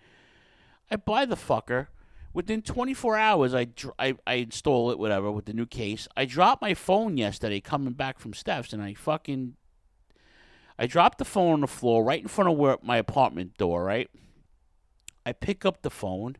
[0.90, 1.88] I buy the fucker.
[2.32, 6.08] Within 24 hours, I, dr- I I install it, whatever, with the new case.
[6.16, 9.54] I dropped my phone yesterday coming back from Steph's, and I fucking
[10.78, 13.84] I dropped the phone on the floor right in front of where my apartment door,
[13.84, 14.10] right?
[15.24, 16.36] I pick up the phone,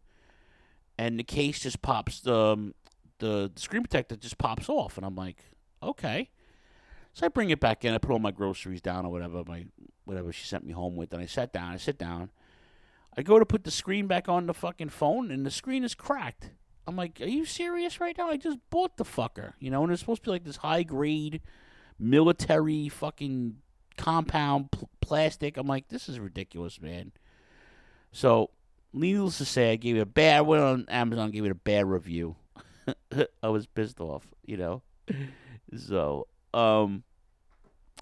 [0.98, 2.27] and the case just pops.
[2.27, 2.74] Um,
[3.18, 5.44] the the screen protector just pops off, and I'm like,
[5.83, 6.31] okay.
[7.14, 7.94] So I bring it back in.
[7.94, 9.66] I put all my groceries down or whatever my
[10.05, 11.72] whatever she sent me home with, and I sat down.
[11.72, 12.31] I sit down.
[13.16, 15.94] I go to put the screen back on the fucking phone, and the screen is
[15.94, 16.50] cracked.
[16.87, 18.29] I'm like, are you serious right now?
[18.29, 20.83] I just bought the fucker, you know, and it's supposed to be like this high
[20.83, 21.40] grade
[21.98, 23.57] military fucking
[23.96, 25.57] compound pl- plastic.
[25.57, 27.12] I'm like, this is ridiculous, man.
[28.12, 28.50] So,
[28.92, 30.38] needless to say, I gave it a bad.
[30.38, 32.37] I went on Amazon, gave it a bad review.
[33.42, 34.83] I was pissed off, you know.
[35.77, 37.03] so, um,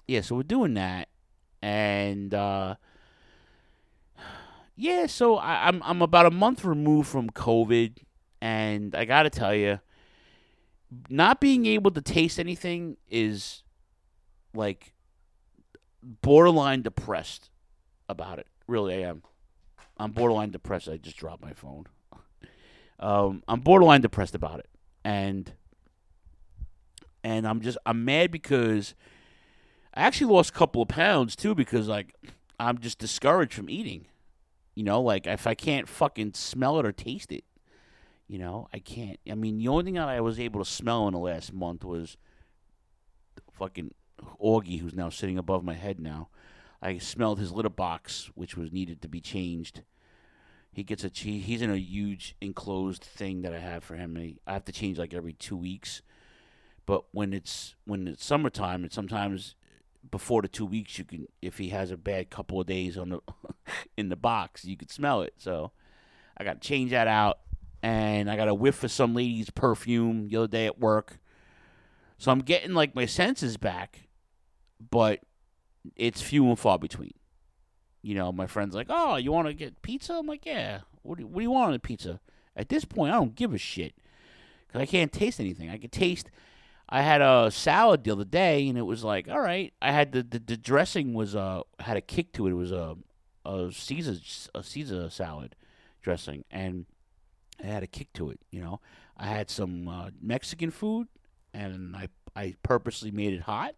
[0.07, 1.09] yeah, so we're doing that,
[1.61, 2.75] and uh,
[4.75, 7.97] yeah, so I, I'm I'm about a month removed from COVID,
[8.41, 9.79] and I gotta tell you,
[11.09, 13.63] not being able to taste anything is
[14.53, 14.93] like
[16.21, 17.49] borderline depressed
[18.07, 18.47] about it.
[18.67, 19.23] Really, I am.
[19.97, 20.89] I'm borderline depressed.
[20.89, 21.87] I just dropped my phone.
[22.99, 24.69] Um, I'm borderline depressed about it,
[25.03, 25.51] and
[27.23, 28.93] and I'm just I'm mad because
[29.93, 32.15] I actually lost a couple of pounds too because like
[32.59, 34.07] I'm just discouraged from eating.
[34.75, 37.43] You know, like if I can't fucking smell it or taste it,
[38.27, 39.19] you know, I can't.
[39.29, 41.83] I mean, the only thing that I was able to smell in the last month
[41.83, 42.17] was
[43.51, 43.93] fucking
[44.41, 46.29] Augie, who's now sitting above my head now.
[46.81, 49.83] I smelled his litter box, which was needed to be changed.
[50.71, 54.17] He gets a he's in a huge enclosed thing that I have for him.
[54.47, 56.01] I have to change like every two weeks.
[56.85, 59.55] But when it's when it's summertime, and sometimes
[60.11, 63.09] before the two weeks you can if he has a bad couple of days on
[63.09, 63.19] the
[63.97, 65.33] in the box you could smell it.
[65.37, 65.71] So
[66.37, 67.39] i got to change that out
[67.81, 71.19] and i got a whiff of some lady's perfume the other day at work.
[72.17, 74.07] So i'm getting like my senses back
[74.91, 75.21] but
[75.95, 77.13] it's few and far between.
[78.01, 80.13] You know my friend's like oh you want to get pizza?
[80.13, 80.81] I'm like yeah.
[81.01, 82.19] What do, what do you want on the pizza?
[82.55, 83.95] At this point i don't give a shit
[84.67, 85.69] because i can't taste anything.
[85.69, 86.29] I can taste
[86.93, 89.73] I had a salad the other day, and it was like, all right.
[89.81, 92.51] I had the the, the dressing was uh had a kick to it.
[92.51, 92.95] It was a
[93.43, 94.15] a Caesar
[94.53, 95.55] a Caesar salad
[96.03, 96.85] dressing, and
[97.57, 98.39] it had a kick to it.
[98.51, 98.79] You know,
[99.17, 101.07] I had some uh, Mexican food,
[101.51, 103.73] and I I purposely made it hot,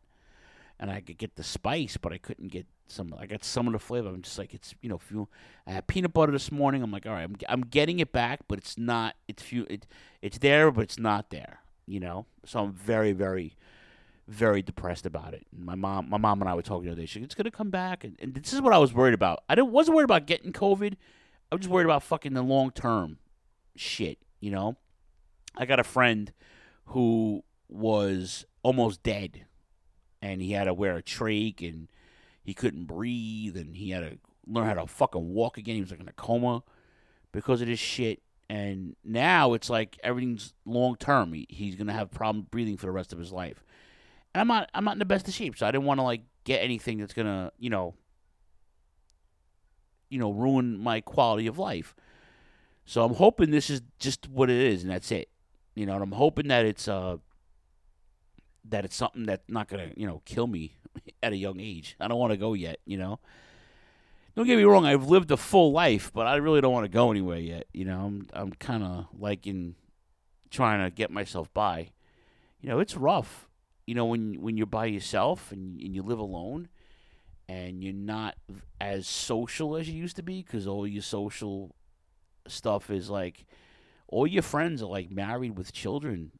[0.77, 3.15] and I could get the spice, but I couldn't get some.
[3.17, 4.09] I got some of the flavor.
[4.09, 5.29] I'm just like it's you know, few.
[5.65, 6.83] I had peanut butter this morning.
[6.83, 9.15] I'm like, all right, I'm I'm getting it back, but it's not.
[9.29, 9.65] It's few.
[9.69, 9.87] It
[10.21, 11.61] it's there, but it's not there.
[11.87, 13.55] You know, so I'm very very
[14.27, 15.45] very depressed about it.
[15.55, 17.05] My mom, my mom and I were talking the other day.
[17.05, 19.43] She, it's gonna come back, and, and this is what I was worried about.
[19.47, 20.95] I didn't, wasn't worried about getting COVID.
[21.51, 23.19] I was just worried about fucking the long term
[23.75, 24.19] shit.
[24.39, 24.77] You know,
[25.55, 26.31] I got a friend
[26.85, 29.45] who was almost dead,
[30.21, 31.87] and he had to wear a trach, and
[32.43, 34.17] he couldn't breathe, and he had to
[34.47, 35.75] learn how to fucking walk again.
[35.75, 36.63] He was like in a coma
[37.31, 38.21] because of this shit.
[38.49, 41.33] And now it's like everything's long term.
[41.33, 43.63] He, he's gonna have problem breathing for the rest of his life.
[44.33, 46.03] And I'm not I'm not in the best of shape, so I didn't want to
[46.03, 47.95] like get anything that's gonna you know
[50.09, 51.95] you know ruin my quality of life.
[52.85, 55.29] So I'm hoping this is just what it is, and that's it.
[55.73, 57.17] You know, I'm hoping that it's uh
[58.69, 60.77] that it's something that's not gonna you know kill me
[61.23, 61.95] at a young age.
[61.99, 62.79] I don't want to go yet.
[62.85, 63.19] You know.
[64.35, 64.85] Don't get me wrong.
[64.85, 67.67] I've lived a full life, but I really don't want to go anywhere yet.
[67.73, 69.75] You know, I'm I'm kind of liking
[70.49, 71.89] trying to get myself by.
[72.59, 73.47] You know, it's rough.
[73.87, 76.67] You know, when when you're by yourself and, and you live alone,
[77.47, 78.35] and you're not
[78.81, 81.75] as social as you used to be because all your social
[82.47, 83.45] stuff is like
[84.07, 86.31] all your friends are like married with children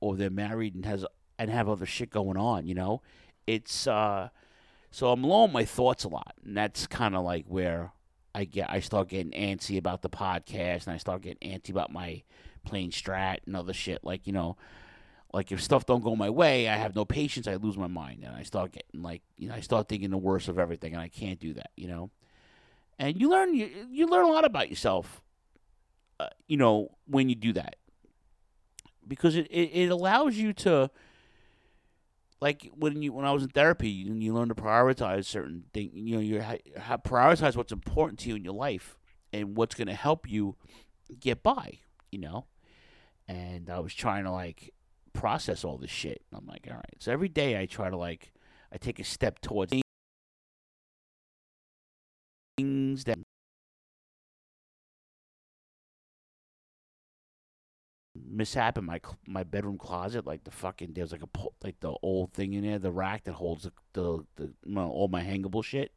[0.00, 1.04] or they're married and has
[1.38, 3.00] and have other shit going on you know
[3.46, 4.28] it's uh
[4.90, 7.92] so i'm low on my thoughts a lot and that's kind of like where
[8.34, 11.92] i get i start getting antsy about the podcast and i start getting antsy about
[11.92, 12.22] my
[12.62, 14.04] playing strat and other shit.
[14.04, 14.56] Like you know
[15.32, 18.24] like if stuff don't go my way i have no patience i lose my mind
[18.24, 21.00] and i start getting like you know i start thinking the worst of everything and
[21.00, 22.10] i can't do that you know?
[22.98, 25.22] And you learn you, you learn a lot about yourself
[26.20, 27.76] uh, you know when you do that.
[29.08, 30.90] Because it, it, it allows you to
[32.40, 35.92] like when you when I was in therapy you, you learn to prioritize certain things
[35.94, 38.98] you know you ha- prioritize what's important to you in your life
[39.32, 40.56] and what's going to help you
[41.20, 41.78] get by
[42.10, 42.46] you know?
[43.28, 44.74] And I was trying to like
[45.12, 46.22] process all this shit.
[46.32, 46.96] I'm like all right.
[46.98, 48.32] So every day I try to like
[48.72, 49.72] I take a step towards
[52.56, 53.18] things that
[58.40, 60.26] mishap in my my bedroom closet.
[60.26, 61.28] Like the fucking there's like a
[61.62, 65.08] like the old thing in there, the rack that holds the the, the my, all
[65.08, 65.92] my hangable shit.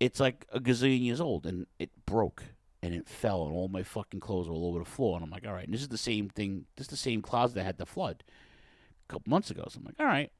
[0.00, 2.42] It's like a gazillion years old, and it broke
[2.82, 5.16] and it fell, and all my fucking clothes were all over the floor.
[5.16, 6.66] And I'm like, all right, this is the same thing.
[6.76, 8.22] This is the same closet that had the flood
[9.08, 9.64] a couple months ago.
[9.68, 10.30] So I'm like, all right.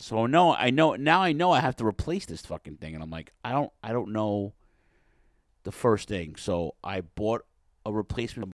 [0.00, 1.22] So no, I know now.
[1.22, 3.92] I know I have to replace this fucking thing, and I'm like, I don't, I
[3.92, 4.54] don't know
[5.64, 6.36] the first thing.
[6.36, 7.44] So I bought
[7.84, 8.52] a replacement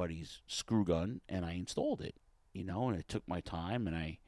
[0.00, 2.14] buddy's screw gun and I installed it,
[2.54, 4.18] you know, and it took my time and I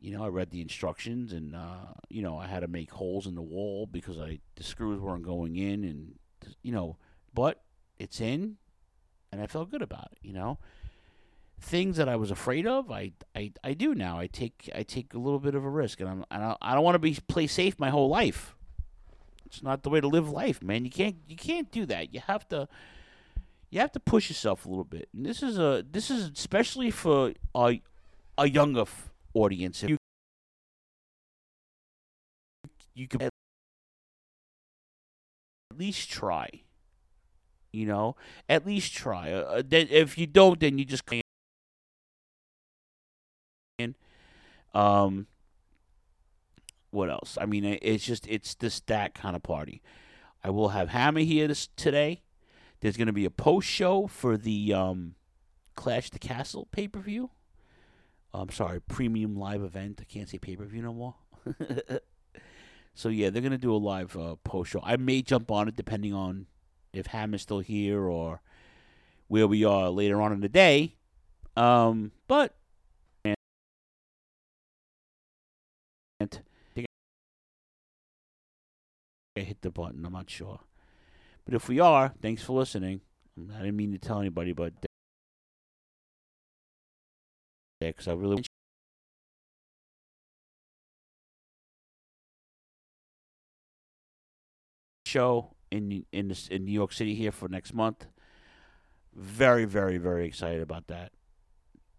[0.00, 3.26] you know, I read the instructions and uh, you know, I had to make holes
[3.28, 6.18] in the wall because I the screws weren't going in and
[6.62, 6.96] you know,
[7.32, 7.62] but
[8.00, 8.56] it's in
[9.30, 10.58] and I felt good about it, you know.
[11.60, 14.18] Things that I was afraid of, I, I, I do now.
[14.18, 16.74] I take I take a little bit of a risk, and I'm I don't, I
[16.74, 18.56] don't want to be play safe my whole life.
[19.46, 20.84] It's not the way to live life, man.
[20.84, 22.12] You can't you can't do that.
[22.12, 22.68] You have to
[23.70, 25.08] you have to push yourself a little bit.
[25.14, 27.80] And this is a this is especially for a
[28.36, 29.82] a younger f- audience.
[29.82, 29.96] If you
[32.94, 33.30] you can at
[35.76, 36.48] least try.
[37.70, 38.16] You know,
[38.48, 39.30] at least try.
[39.30, 41.22] Uh, then if you don't, then you just can't.
[44.74, 45.26] Um,
[46.90, 47.36] what else?
[47.40, 49.82] I mean, it's just it's this that kind of party.
[50.42, 52.22] I will have Hammer here this today.
[52.80, 55.14] There's going to be a post show for the um,
[55.74, 57.30] Clash the Castle pay per view.
[58.32, 59.98] I'm sorry, premium live event.
[60.00, 61.14] I can't say pay per view no more.
[62.94, 64.80] so yeah, they're going to do a live uh, post show.
[64.84, 66.46] I may jump on it depending on
[66.92, 68.40] if Ham is still here or
[69.28, 70.96] where we are later on in the day.
[71.56, 72.54] Um, but
[76.20, 76.40] and
[79.36, 80.04] I hit the button.
[80.04, 80.60] I'm not sure.
[81.48, 83.00] But if we are, thanks for listening.
[83.54, 84.74] I didn't mean to tell anybody, but
[87.80, 88.42] because I really
[95.06, 98.04] show in in in New York City here for next month.
[99.14, 101.12] Very, very, very excited about that.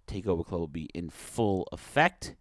[0.08, 2.36] Takeover Club will be in full effect,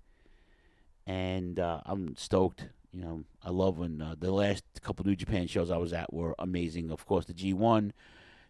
[1.07, 2.69] and uh, I'm stoked.
[2.93, 6.13] You know, I love when uh, the last couple New Japan shows I was at
[6.13, 6.91] were amazing.
[6.91, 7.93] Of course, the G1,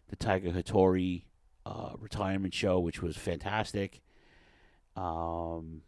[0.09, 1.23] the Tiger Hattori
[1.65, 4.01] uh, retirement show, which was fantastic.
[4.95, 5.81] Um,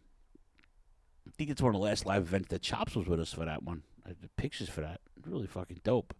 [1.26, 3.44] I think it's one of the last live events that Chops was with us for
[3.44, 3.82] that one.
[4.04, 5.00] The pictures for that.
[5.26, 6.14] Really fucking dope.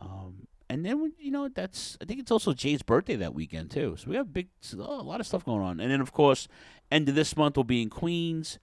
[0.00, 3.96] Um, and then you know that's I think it's also Jay's birthday that weekend too.
[3.98, 5.80] So we have big a lot of stuff going on.
[5.80, 6.46] And then of course,
[6.92, 8.58] end of this month will be in Queens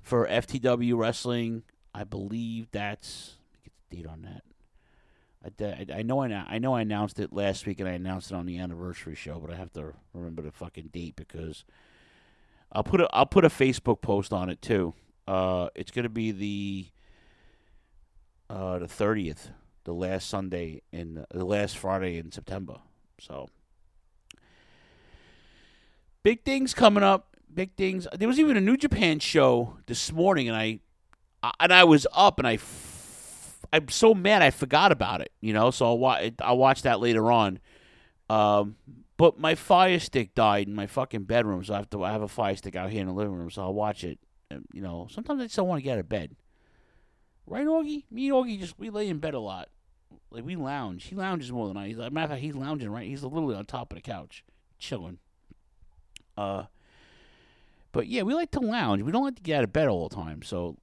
[0.00, 1.62] for FTW wrestling.
[1.94, 4.42] I believe that's get the date on that.
[5.60, 8.34] I, I know I, I know I announced it last week and I announced it
[8.34, 11.64] on the anniversary show, but I have to remember the fucking date because
[12.70, 14.94] I'll put a I'll put a Facebook post on it too.
[15.26, 16.86] Uh, it's gonna be the
[18.48, 19.50] uh, the thirtieth,
[19.84, 22.76] the last Sunday in the last Friday in September.
[23.18, 23.48] So
[26.22, 27.36] big things coming up.
[27.52, 28.06] Big things.
[28.14, 30.80] There was even a New Japan show this morning, and I
[31.60, 32.58] and I was up and I
[33.72, 35.70] I'm so mad I forgot about it, you know.
[35.70, 37.58] So I'll, wa- I'll watch that later on.
[38.28, 38.76] Um,
[39.16, 42.22] but my fire stick died in my fucking bedroom, so I have to I have
[42.22, 44.18] a fire stick out here in the living room, so I'll watch it.
[44.50, 46.36] And, you know, sometimes I just don't want to get out of bed.
[47.46, 48.04] Right, Augie?
[48.10, 49.68] Me and Augie just we lay in bed a lot.
[50.30, 51.04] Like we lounge.
[51.04, 51.88] He lounges more than I.
[51.88, 53.06] He's, matter of fact, he's lounging right.
[53.06, 54.44] He's literally on top of the couch,
[54.78, 55.18] chilling.
[56.36, 56.64] Uh,
[57.92, 59.02] but yeah, we like to lounge.
[59.02, 60.42] We don't like to get out of bed all the time.
[60.42, 60.76] So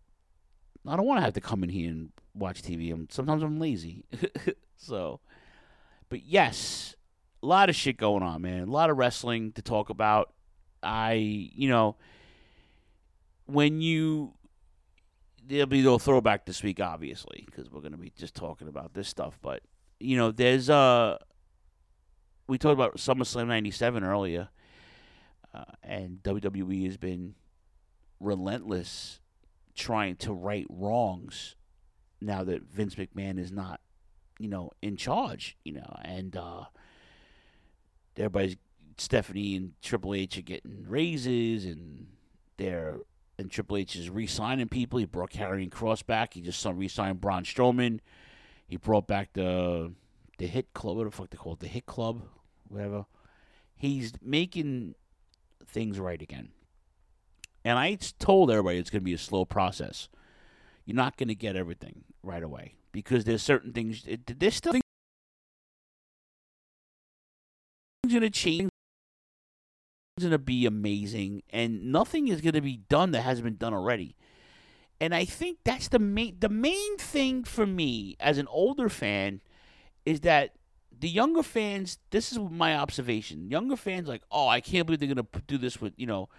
[0.89, 2.91] I don't want to have to come in here and watch TV.
[2.91, 4.05] I'm, sometimes I'm lazy.
[4.75, 5.19] so,
[6.09, 6.95] but yes,
[7.43, 8.63] a lot of shit going on, man.
[8.63, 10.33] A lot of wrestling to talk about.
[10.81, 11.97] I, you know,
[13.45, 14.33] when you
[15.45, 18.93] there'll be no throwback this week, obviously, because we're going to be just talking about
[18.93, 19.37] this stuff.
[19.41, 19.61] But
[19.99, 21.17] you know, there's uh,
[22.47, 24.49] we talked about SummerSlam '97 earlier,
[25.53, 27.35] uh, and WWE has been
[28.19, 29.19] relentless
[29.75, 31.55] trying to right wrongs
[32.21, 33.79] now that Vince McMahon is not,
[34.39, 36.65] you know, in charge, you know, and uh,
[38.17, 38.57] everybody's
[38.97, 42.07] Stephanie and Triple H are getting raises, and
[42.57, 42.97] they're
[43.37, 44.99] and Triple H is re-signing people.
[44.99, 46.33] He brought Karrion Kross back.
[46.33, 47.99] He just re-signed Braun Strowman.
[48.67, 49.93] He brought back the
[50.37, 50.97] the Hit Club.
[50.97, 51.59] What the fuck they call it?
[51.59, 52.23] The Hit Club,
[52.67, 53.05] whatever.
[53.75, 54.95] He's making
[55.65, 56.49] things right again.
[57.69, 60.09] And I told everybody it's going to be a slow process.
[60.85, 64.07] You're not going to get everything right away because there's certain things.
[64.25, 64.81] There's still things
[68.07, 68.69] going to change.
[70.17, 73.57] It's Going to be amazing, and nothing is going to be done that hasn't been
[73.57, 74.15] done already.
[74.99, 79.41] And I think that's the main the main thing for me as an older fan
[80.07, 80.55] is that
[80.99, 81.99] the younger fans.
[82.09, 83.51] This is my observation.
[83.51, 86.29] Younger fans like, oh, I can't believe they're going to do this with you know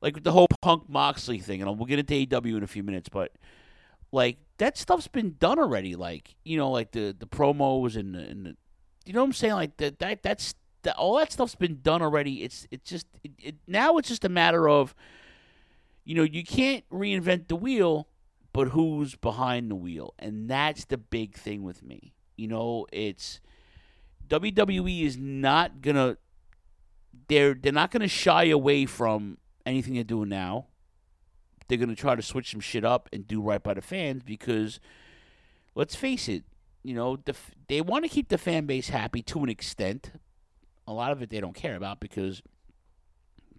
[0.00, 3.08] like the whole Punk Moxley thing, and we'll get into AEW in a few minutes,
[3.08, 3.32] but
[4.12, 5.96] like that stuff's been done already.
[5.96, 8.56] Like you know, like the the promos and the, and the,
[9.04, 9.54] you know what I'm saying.
[9.54, 12.42] Like that that that's that all that stuff's been done already.
[12.42, 14.94] It's it's just it, it, now it's just a matter of
[16.04, 18.08] you know you can't reinvent the wheel,
[18.52, 22.14] but who's behind the wheel, and that's the big thing with me.
[22.36, 23.40] You know, it's
[24.28, 26.16] WWE is not gonna
[27.26, 29.38] they're they're not gonna shy away from
[29.68, 30.66] anything they're doing now.
[31.68, 34.22] They're going to try to switch some shit up and do right by the fans
[34.22, 34.80] because,
[35.74, 36.44] let's face it,
[36.82, 37.34] you know, the,
[37.68, 40.12] they want to keep the fan base happy to an extent.
[40.86, 42.42] A lot of it they don't care about because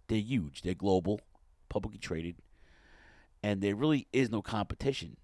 [0.07, 1.21] they're huge, they're global,
[1.69, 2.37] publicly traded,
[3.43, 5.17] and there really is no competition.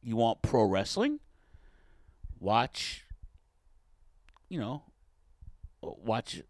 [0.00, 1.18] You want pro wrestling?
[2.38, 3.04] Watch,
[4.48, 4.84] you know,
[5.82, 6.42] watch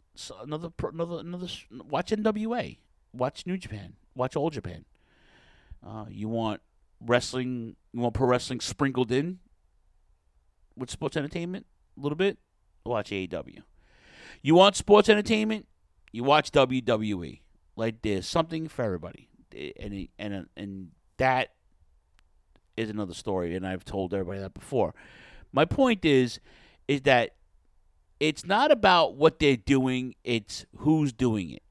[0.42, 1.48] another another another
[1.88, 2.76] watch NWA
[3.14, 4.84] watch New Japan, watch Old Japan.
[5.86, 6.60] Uh, you want
[7.00, 9.38] wrestling, you want pro wrestling sprinkled in
[10.76, 12.38] with sports entertainment a little bit,
[12.84, 13.62] watch AEW.
[14.42, 15.66] You want sports entertainment,
[16.12, 17.40] you watch WWE.
[17.76, 21.50] Like there's something for everybody, and and and that
[22.76, 23.56] is another story.
[23.56, 24.94] And I've told everybody that before.
[25.52, 26.38] My point is,
[26.86, 27.34] is that
[28.20, 31.63] it's not about what they're doing; it's who's doing it.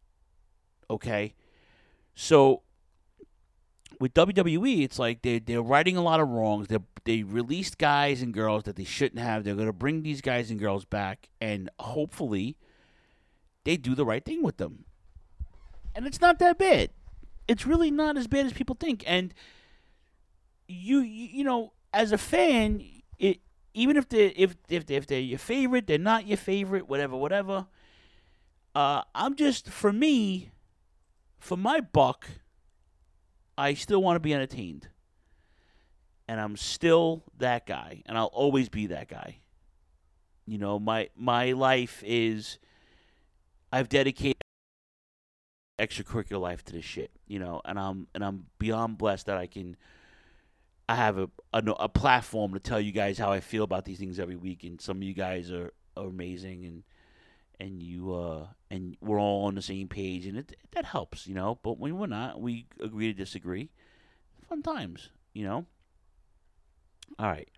[0.90, 1.34] Okay,
[2.16, 2.62] so
[4.00, 6.68] with WWE, it's like they they're righting a lot of wrongs.
[6.68, 9.44] They they released guys and girls that they shouldn't have.
[9.44, 12.58] They're going to bring these guys and girls back, and hopefully,
[13.64, 14.86] they do the right thing with them.
[15.96, 16.90] And it's not that bad.
[17.48, 19.04] It's really not as bad as people think.
[19.06, 19.34] And
[20.68, 22.84] you you, you know, as a fan,
[23.20, 23.40] it
[23.74, 27.16] even if they if if they, if they're your favorite, they're not your favorite, whatever,
[27.16, 27.68] whatever.
[28.76, 30.52] Uh, I'm just for me,
[31.44, 32.26] for my buck,
[33.58, 34.88] I still want to be entertained,
[36.26, 39.40] and I'm still that guy, and I'll always be that guy.
[40.46, 42.60] You know, my my life is
[43.74, 44.42] I've dedicated
[45.80, 49.48] extracurricular life to this shit, you know, and I'm and I'm beyond blessed that I
[49.48, 49.76] can
[50.88, 54.00] I have a, a a platform to tell you guys how I feel about these
[54.00, 56.84] things every week, and some of you guys are, are amazing, and
[57.60, 61.36] and you uh and we're all on the same page, and it that helps, you
[61.36, 61.60] know.
[61.64, 63.70] But when we're not, we agree to disagree.
[64.48, 65.66] Fun times, you know.
[67.20, 67.50] All right,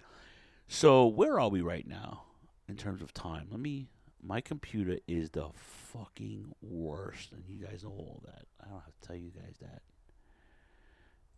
[0.68, 2.24] so where are we right now
[2.68, 3.48] in terms of time?
[3.52, 3.88] Let me.
[4.28, 8.46] My computer is the fucking worst, and you guys know all that.
[8.60, 9.84] I don't have to tell you guys that.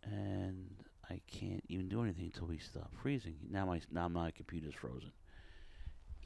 [0.02, 0.70] And
[1.10, 3.36] I can't even do anything until we stop freezing.
[3.50, 5.12] Now my now my computer's frozen.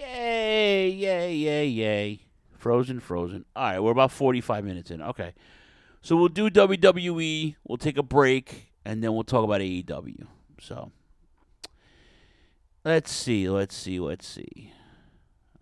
[0.03, 0.88] Yay!
[0.88, 1.34] Yay!
[1.34, 1.66] Yay!
[1.66, 2.20] Yay!
[2.59, 3.44] Frozen, frozen.
[3.55, 5.00] All right, we're about forty-five minutes in.
[5.00, 5.32] Okay,
[6.00, 7.55] so we'll do WWE.
[7.64, 10.26] We'll take a break, and then we'll talk about AEW.
[10.61, 10.90] So
[12.84, 13.48] let's see.
[13.48, 14.00] Let's see.
[14.00, 14.72] Let's see.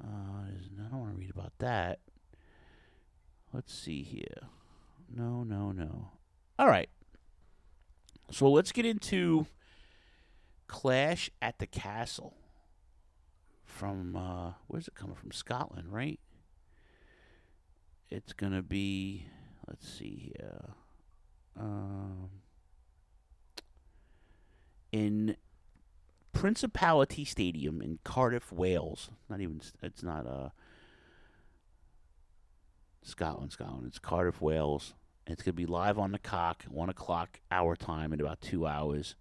[0.03, 1.99] Uh, I don't want to read about that.
[3.53, 4.49] Let's see here.
[5.15, 6.13] No, no, no.
[6.59, 6.89] All right.
[8.31, 9.47] So let's get into
[10.67, 12.35] Clash at the Castle.
[13.81, 15.33] From uh, where's it coming from?
[15.33, 16.21] Scotland, right?
[18.11, 19.25] It's gonna be.
[19.67, 20.75] Let's see here.
[21.59, 22.29] Um,
[24.93, 25.35] in
[26.35, 29.09] Principality Stadium in Cardiff, Wales.
[29.31, 29.63] Not even.
[29.83, 30.51] It's not uh.
[33.03, 33.87] Scotland, Scotland.
[33.87, 34.93] It's Cardiff, Wales.
[35.27, 38.67] It's going to be live on the cock, 1 o'clock hour time in about two
[38.67, 39.15] hours.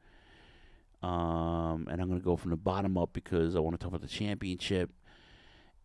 [1.01, 3.93] Um, and I'm going to go from the bottom up because I want to talk
[3.93, 4.91] about the championship.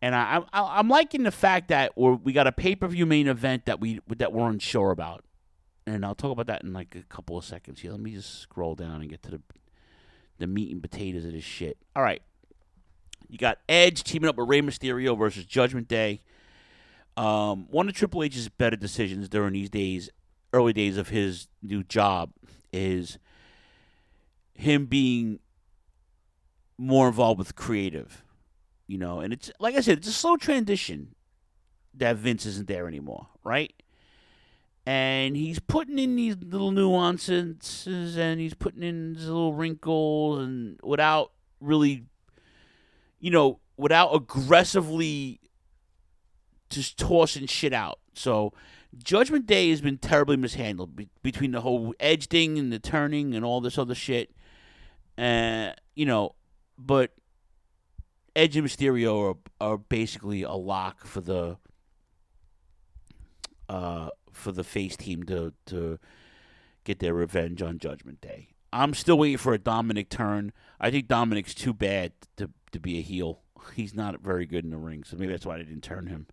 [0.01, 3.05] And I, I, I'm liking the fact that we're, we got a pay per view
[3.05, 5.23] main event that we that we're unsure about,
[5.87, 7.91] and I'll talk about that in like a couple of seconds here.
[7.91, 9.41] Let me just scroll down and get to the
[10.37, 11.77] the meat and potatoes of this shit.
[11.95, 12.21] All right,
[13.29, 16.21] you got Edge teaming up with Rey Mysterio versus Judgment Day.
[17.15, 20.09] Um, one of Triple H's better decisions during these days,
[20.51, 22.31] early days of his new job,
[22.73, 23.17] is
[24.55, 25.39] him being
[26.77, 28.23] more involved with creative.
[28.87, 31.15] You know, and it's like I said, it's a slow transition
[31.95, 33.73] that Vince isn't there anymore, right?
[34.85, 40.79] And he's putting in these little nuances and he's putting in these little wrinkles and
[40.83, 42.03] without really,
[43.19, 45.39] you know, without aggressively
[46.69, 47.99] just tossing shit out.
[48.13, 48.53] So
[49.03, 53.33] Judgment Day has been terribly mishandled be- between the whole edge thing and the turning
[53.33, 54.31] and all this other shit.
[55.17, 56.35] Uh, you know,
[56.77, 57.11] but
[58.35, 61.57] Edge and Mysterio are, are basically a lock for the
[63.69, 65.99] uh, for the face team to to
[66.83, 68.49] get their revenge on Judgment Day.
[68.73, 70.51] I'm still waiting for a Dominic turn.
[70.79, 73.41] I think Dominic's too bad to to be a heel.
[73.75, 76.27] He's not very good in the ring, so maybe that's why they didn't turn him.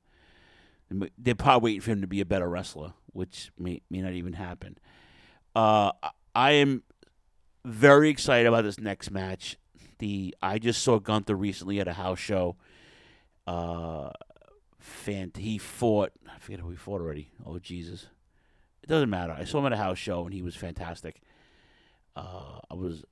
[1.16, 4.34] They're probably waiting for him to be a better wrestler, which may may not even
[4.34, 4.76] happen.
[5.54, 5.92] Uh,
[6.34, 6.82] I am
[7.64, 9.56] very excited about this next match.
[9.98, 12.56] The I just saw Gunther recently at a house show.
[13.46, 14.10] Uh,
[14.78, 16.12] fan, he fought.
[16.28, 17.30] I forget who he fought already.
[17.46, 18.08] Oh Jesus,
[18.82, 19.32] it doesn't matter.
[19.32, 21.20] I saw him at a house show and he was fantastic.
[22.16, 23.04] Uh, I was.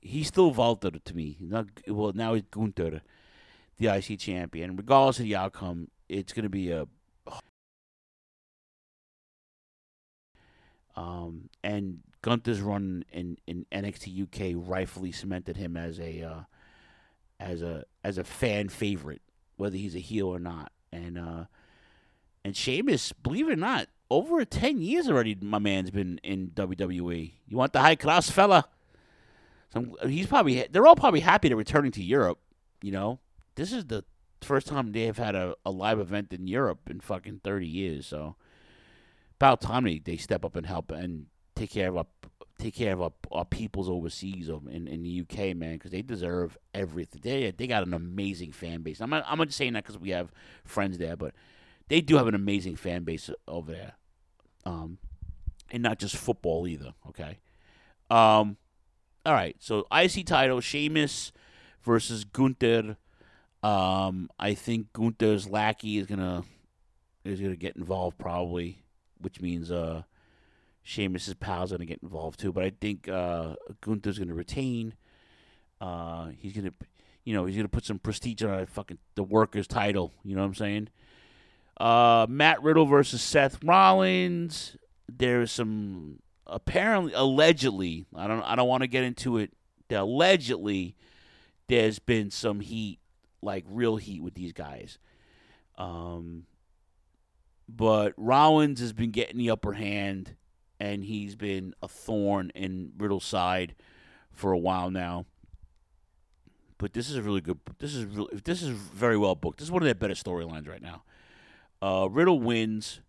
[0.00, 1.36] He's still Walter to me.
[1.40, 2.34] Not well now.
[2.34, 3.02] He's Gunther,
[3.78, 4.76] the IC champion.
[4.76, 6.86] Regardless of the outcome, it's going to be a
[10.94, 16.40] Um, and Gunther's run in, in NXT UK rightfully cemented him as a uh,
[17.40, 19.22] as a as a fan favorite,
[19.56, 20.72] whether he's a heel or not.
[20.92, 21.44] And uh,
[22.44, 27.32] and Sheamus, believe it or not, over ten years already, my man's been in WWE.
[27.48, 28.68] You want the high class fella?
[29.72, 32.38] So he's probably they're all probably happy to returning to Europe.
[32.82, 33.18] You know,
[33.56, 34.04] this is the
[34.40, 38.06] first time they have had a, a live event in Europe in fucking thirty years.
[38.06, 38.36] So
[39.40, 42.06] about time they, they step up and help and take care of our
[42.58, 46.56] take care of our, our peoples overseas in, in the UK, man, because they deserve
[46.74, 47.20] everything.
[47.22, 49.00] They they got an amazing fan base.
[49.00, 50.32] I'm not, I'm not just saying that because we have
[50.64, 51.34] friends there, but
[51.88, 53.92] they do have an amazing fan base over there,
[54.64, 54.98] um,
[55.70, 56.94] and not just football either.
[57.08, 57.38] Okay,
[58.10, 58.56] um,
[59.26, 59.56] all right.
[59.58, 61.32] So IC title: Sheamus
[61.82, 62.96] versus Gunther.
[63.62, 66.44] Um, I think Gunther's lackey is gonna
[67.24, 68.82] is gonna get involved probably
[69.22, 70.02] which means uh,
[70.82, 72.52] Sheamus's pal's going to get involved too.
[72.52, 74.94] But I think uh, Gunther's going to retain.
[75.80, 76.74] Uh, he's going to,
[77.24, 80.12] you know, he's going to put some prestige on fucking the workers' title.
[80.24, 80.88] You know what I'm saying?
[81.78, 84.76] Uh, Matt Riddle versus Seth Rollins.
[85.08, 88.06] There's some apparently, allegedly.
[88.14, 88.42] I don't.
[88.42, 89.52] I don't want to get into it.
[89.90, 90.96] Allegedly,
[91.68, 92.98] there's been some heat,
[93.42, 94.98] like real heat, with these guys.
[95.76, 96.44] Um,
[97.68, 100.36] but Rollins has been getting the upper hand,
[100.82, 103.76] and he's been a thorn in Riddle's side
[104.32, 105.26] for a while now.
[106.76, 107.60] But this is a really good.
[107.78, 109.58] This is really, this is very well booked.
[109.58, 111.04] This is one of their better storylines right now.
[111.80, 113.00] Uh, Riddle wins.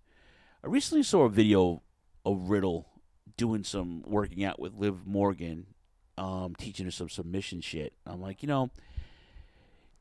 [0.63, 1.81] I recently saw a video
[2.23, 2.85] of Riddle
[3.37, 5.65] doing some working out with Liv Morgan,
[6.15, 7.93] um, teaching her some submission shit.
[8.05, 8.69] I'm like, you know,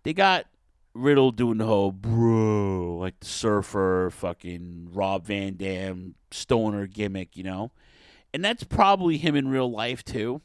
[0.02, 0.44] they got
[0.94, 7.44] Riddle doing the whole bro, like the surfer, fucking Rob Van Dam stoner gimmick, you
[7.44, 7.70] know,
[8.34, 10.42] and that's probably him in real life too.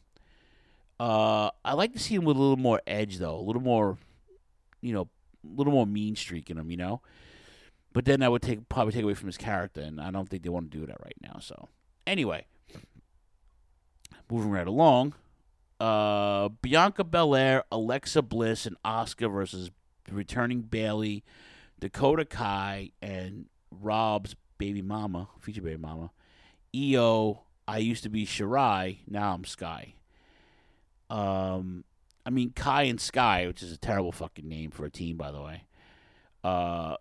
[0.99, 3.97] Uh, I like to see him with a little more edge, though, a little more,
[4.81, 5.09] you know,
[5.43, 7.01] a little more mean streak in him, you know.
[7.93, 10.43] But then that would take probably take away from his character, and I don't think
[10.43, 11.39] they want to do that right now.
[11.39, 11.67] So,
[12.05, 12.45] anyway,
[14.29, 15.13] moving right along,
[15.79, 19.71] uh, Bianca Belair, Alexa Bliss, and Asuka versus
[20.11, 21.23] returning Bayley,
[21.79, 26.11] Dakota Kai, and Rob's baby mama, future baby mama,
[26.73, 27.39] Iyo.
[27.67, 29.95] I used to be Shirai, now I'm Sky.
[31.09, 31.83] Um,
[32.25, 35.31] I mean Kai and Sky, which is a terrible fucking name for a team, by
[35.31, 35.63] the way.
[36.43, 36.95] Uh,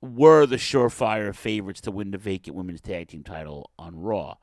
[0.00, 4.36] were the surefire favorites to win the vacant women's tag team title on Raw.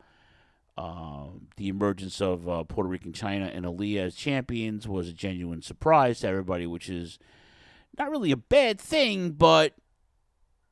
[0.75, 5.61] Um, the emergence of uh, Puerto Rican China and Aliyah as champions was a genuine
[5.61, 7.19] surprise to everybody, which is
[7.97, 9.75] not really a bad thing, but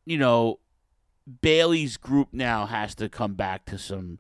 [0.06, 0.60] you know,
[1.42, 4.20] Bayley's group now has to come back to some,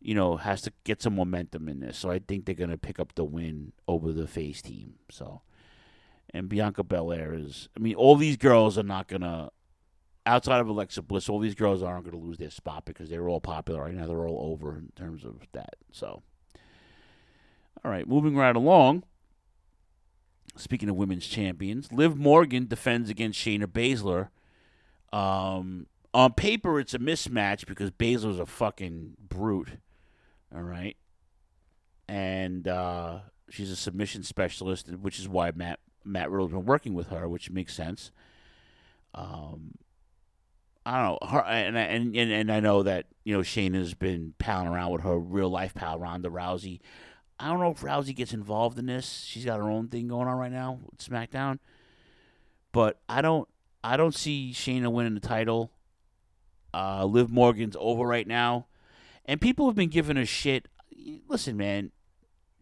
[0.00, 1.96] you know, has to get some momentum in this.
[1.98, 4.94] So I think they're going to pick up the win over the face team.
[5.10, 5.42] So,
[6.34, 9.50] and Bianca Belair is, I mean, all these girls are not going to,
[10.26, 13.28] outside of Alexa Bliss, all these girls aren't going to lose their spot because they're
[13.28, 14.06] all popular right now.
[14.06, 15.76] They're all over in terms of that.
[15.92, 16.22] So,
[17.84, 19.04] all right, moving right along.
[20.58, 24.28] Speaking of women's champions, Liv Morgan defends against Shayna Baszler.
[25.16, 29.78] Um, on paper, it's a mismatch because Baszler's a fucking brute.
[30.54, 30.96] All right.
[32.08, 37.08] And uh, she's a submission specialist, which is why Matt Matt Riddle's been working with
[37.08, 38.10] her, which makes sense.
[39.14, 39.74] Um,
[40.86, 44.34] I don't know her, and and and and I know that you know Shayna's been
[44.38, 46.80] palling around with her real life pal Ronda Rousey.
[47.40, 49.24] I don't know if Rousey gets involved in this.
[49.24, 51.58] She's got her own thing going on right now with SmackDown,
[52.72, 53.48] but I don't
[53.84, 55.70] I don't see Shayna winning the title.
[56.74, 58.66] Uh, Liv Morgan's over right now,
[59.24, 60.68] and people have been giving her shit.
[61.28, 61.92] Listen, man,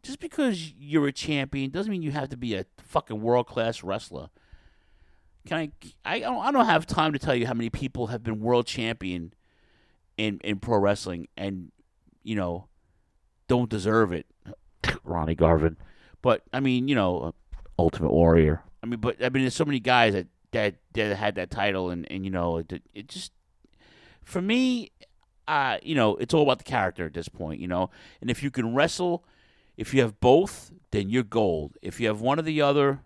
[0.03, 3.83] just because you're a champion doesn't mean you have to be a fucking world class
[3.83, 4.29] wrestler.
[5.47, 5.71] Can I?
[6.05, 8.67] I don't, I don't have time to tell you how many people have been world
[8.67, 9.33] champion
[10.17, 11.73] in in pro wrestling and
[12.23, 12.69] you know
[13.49, 14.27] don't deserve it.
[15.07, 15.77] Ronnie Garvin,
[16.23, 17.35] but I mean, you know,
[17.79, 18.63] Ultimate Warrior.
[18.83, 21.91] I mean, but I mean, there's so many guys that that, that had that title,
[21.91, 23.33] and and you know, it, it just
[24.25, 24.91] for me,
[25.49, 27.91] uh, you know, it's all about the character at this point, you know.
[28.21, 29.25] And if you can wrestle,
[29.77, 31.77] if you have both, then you're gold.
[31.83, 33.01] If you have one or the other,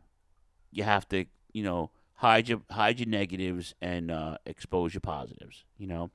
[0.72, 5.64] you have to, you know, hide your hide your negatives and uh, expose your positives,
[5.78, 6.10] you know.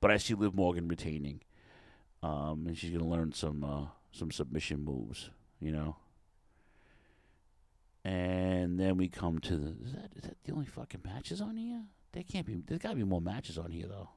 [0.00, 1.40] But I see Liv Morgan retaining,
[2.22, 5.30] um, and she's gonna learn some uh, some submission moves,
[5.60, 5.96] you know.
[8.04, 11.56] And then we come to the is that is that the only fucking matches on
[11.56, 11.82] here?
[12.12, 12.62] There can't be.
[12.66, 14.08] There's got to be more matches on here though.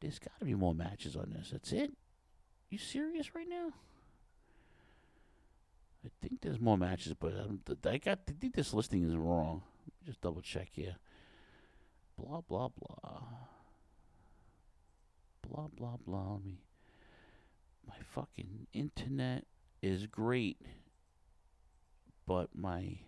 [0.00, 1.50] There's got to be more matches on this.
[1.50, 1.92] That's it.
[2.70, 3.72] You serious right now?
[6.04, 7.34] I think there's more matches, but
[7.84, 8.20] I got.
[8.28, 9.62] I think this listing is wrong.
[10.06, 10.96] Just double check here.
[12.16, 13.20] Blah blah blah.
[15.42, 16.32] Blah blah blah.
[16.34, 16.58] Let me.
[17.88, 19.44] My fucking internet
[19.82, 20.60] is great,
[22.26, 22.98] but my.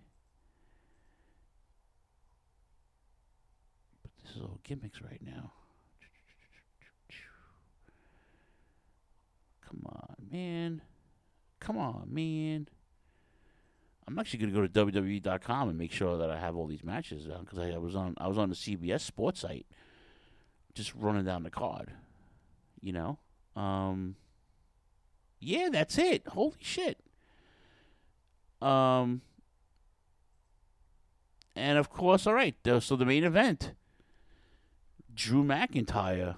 [4.03, 5.53] But this is all gimmicks right now.
[9.71, 10.83] Come on, man.
[11.61, 12.69] Come on, man.
[14.09, 16.83] I'm actually going to go to WWE.com and make sure that I have all these
[16.83, 19.67] matches because I, I, was on I was on the CBS Sports site,
[20.75, 21.93] just running down the card.
[22.81, 23.19] You know,
[23.55, 24.17] um,
[25.41, 26.27] yeah, that's it.
[26.29, 26.99] Holy shit.
[28.61, 29.23] Um,
[31.57, 32.55] and of course, all right.
[32.81, 33.73] So the main event:
[35.15, 36.37] Drew McIntyre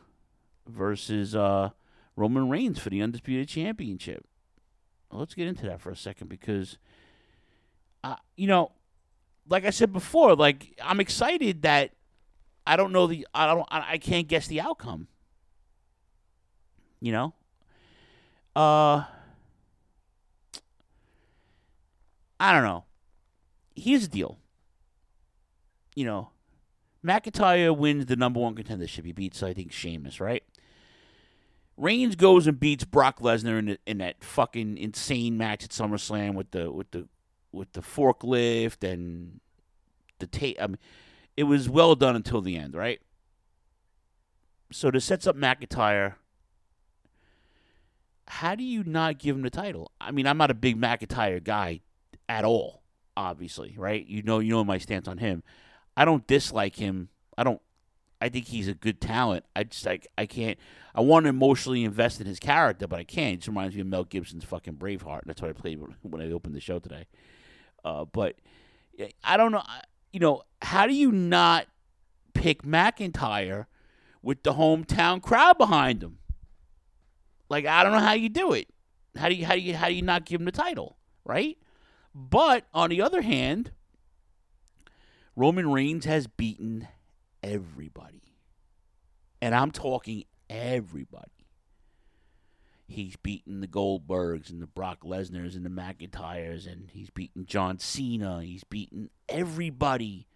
[0.68, 1.70] versus uh,
[2.16, 4.24] Roman Reigns for the undisputed championship.
[5.10, 6.78] Let's get into that for a second because
[8.04, 8.72] uh, you know,
[9.48, 11.90] like I said before, like I'm excited that
[12.66, 15.08] I don't know the I don't I, I can't guess the outcome.
[17.00, 17.34] You know?
[18.54, 19.04] Uh
[22.38, 22.84] I don't know.
[23.76, 24.38] Here's the deal.
[25.94, 26.30] You know,
[27.04, 29.04] McIntyre wins the number one contendership.
[29.04, 30.42] He beats, I think, Sheamus, right?
[31.76, 36.34] Reigns goes and beats Brock Lesnar in, the, in that fucking insane match at SummerSlam
[36.34, 37.08] with the with the
[37.50, 39.40] with the forklift and
[40.18, 40.56] the tape.
[40.60, 40.78] I mean,
[41.36, 43.00] it was well done until the end, right?
[44.70, 46.14] So this sets up McIntyre.
[48.32, 49.92] How do you not give him the title?
[50.00, 51.82] I mean, I'm not a big McIntyre guy
[52.30, 52.82] at all,
[53.14, 54.04] obviously, right?
[54.06, 55.42] You know, you know my stance on him.
[55.98, 57.10] I don't dislike him.
[57.36, 57.60] I don't.
[58.22, 59.44] I think he's a good talent.
[59.54, 60.58] I just like I can't.
[60.94, 63.34] I want to emotionally invest in his character, but I can't.
[63.34, 65.20] It just reminds me of Mel Gibson's fucking Braveheart.
[65.26, 67.08] That's what I played when I opened the show today.
[67.84, 68.36] Uh, but
[69.22, 69.62] I don't know.
[70.10, 71.66] You know, how do you not
[72.32, 73.66] pick McIntyre
[74.22, 76.18] with the hometown crowd behind him?
[77.52, 78.66] Like I don't know how you do it.
[79.14, 81.58] How do you how do you how do you not give him the title, right?
[82.14, 83.72] But on the other hand,
[85.36, 86.88] Roman Reigns has beaten
[87.42, 88.22] everybody.
[89.42, 91.28] And I'm talking everybody.
[92.86, 97.78] He's beaten the Goldbergs and the Brock Lesnars and the McIntyres, and he's beaten John
[97.78, 98.42] Cena.
[98.42, 100.26] He's beaten everybody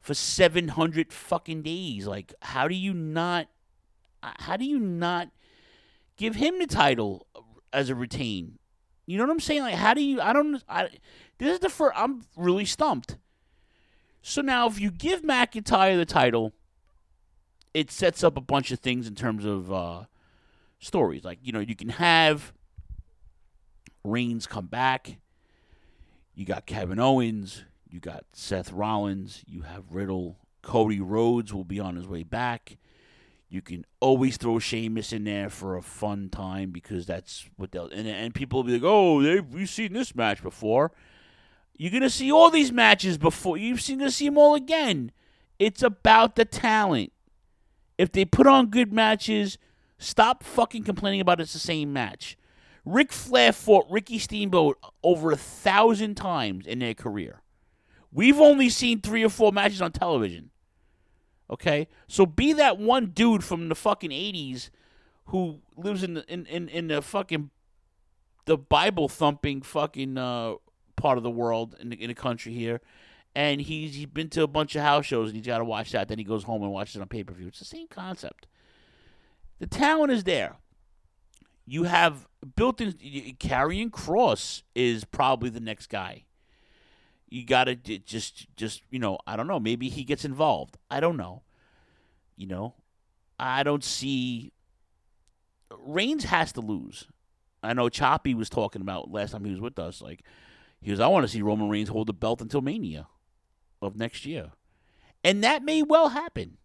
[0.00, 2.08] for 700 fucking days.
[2.08, 3.46] Like, how do you not,
[4.22, 5.30] how do you not
[6.16, 7.26] give him the title
[7.72, 8.58] as a retain?
[9.06, 9.62] You know what I'm saying?
[9.62, 10.88] Like, how do you, I don't, I,
[11.38, 13.16] this is the first, I'm really stumped.
[14.22, 16.52] So now, if you give McIntyre the title,
[17.74, 20.04] it sets up a bunch of things in terms of uh,
[20.78, 21.24] stories.
[21.24, 22.52] Like, you know, you can have
[24.04, 25.16] Reigns come back.
[26.34, 27.64] You got Kevin Owens.
[27.88, 29.42] You got Seth Rollins.
[29.46, 30.38] You have Riddle.
[30.62, 32.78] Cody Rhodes will be on his way back.
[33.52, 37.90] You can always throw Sheamus in there for a fun time because that's what they'll.
[37.90, 40.90] And, and people will be like, oh, they've, we've seen this match before.
[41.76, 43.58] You're going to see all these matches before.
[43.58, 45.12] You're to see them all again.
[45.58, 47.12] It's about the talent.
[47.98, 49.58] If they put on good matches,
[49.98, 52.38] stop fucking complaining about it's the same match.
[52.86, 57.42] Ric Flair fought Ricky Steamboat over a thousand times in their career.
[58.10, 60.51] We've only seen three or four matches on television.
[61.52, 61.86] Okay?
[62.08, 64.70] So be that one dude from the fucking 80s
[65.26, 67.50] who lives in the, in, in, in the fucking
[68.44, 70.54] the Bible thumping fucking uh,
[70.96, 72.80] part of the world in the, in the country here
[73.34, 75.92] and he's, he's been to a bunch of house shows and he's got to watch
[75.92, 76.08] that.
[76.08, 77.48] Then he goes home and watches it on pay per view.
[77.48, 78.46] It's the same concept.
[79.58, 80.56] The talent is there.
[81.64, 82.26] You have
[82.56, 86.24] built in Karrion Kross is probably the next guy.
[87.32, 90.76] You got to just just you know I don't know maybe he gets involved.
[90.90, 91.42] I don't know.
[92.36, 92.74] You know,
[93.38, 94.52] I don't see.
[95.78, 97.06] Reigns has to lose.
[97.62, 100.02] I know Choppy was talking about last time he was with us.
[100.02, 100.24] Like
[100.82, 103.06] he was, I want to see Roman Reigns hold the belt until Mania
[103.80, 104.52] of next year.
[105.24, 106.58] And that may well happen.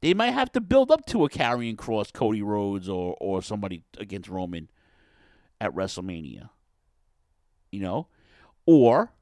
[0.00, 3.82] They might have to build up to a Karrion Kross Cody Rhodes, or or somebody
[3.98, 4.70] against Roman
[5.60, 6.48] at WrestleMania.
[7.70, 8.08] You know?
[8.64, 9.12] Or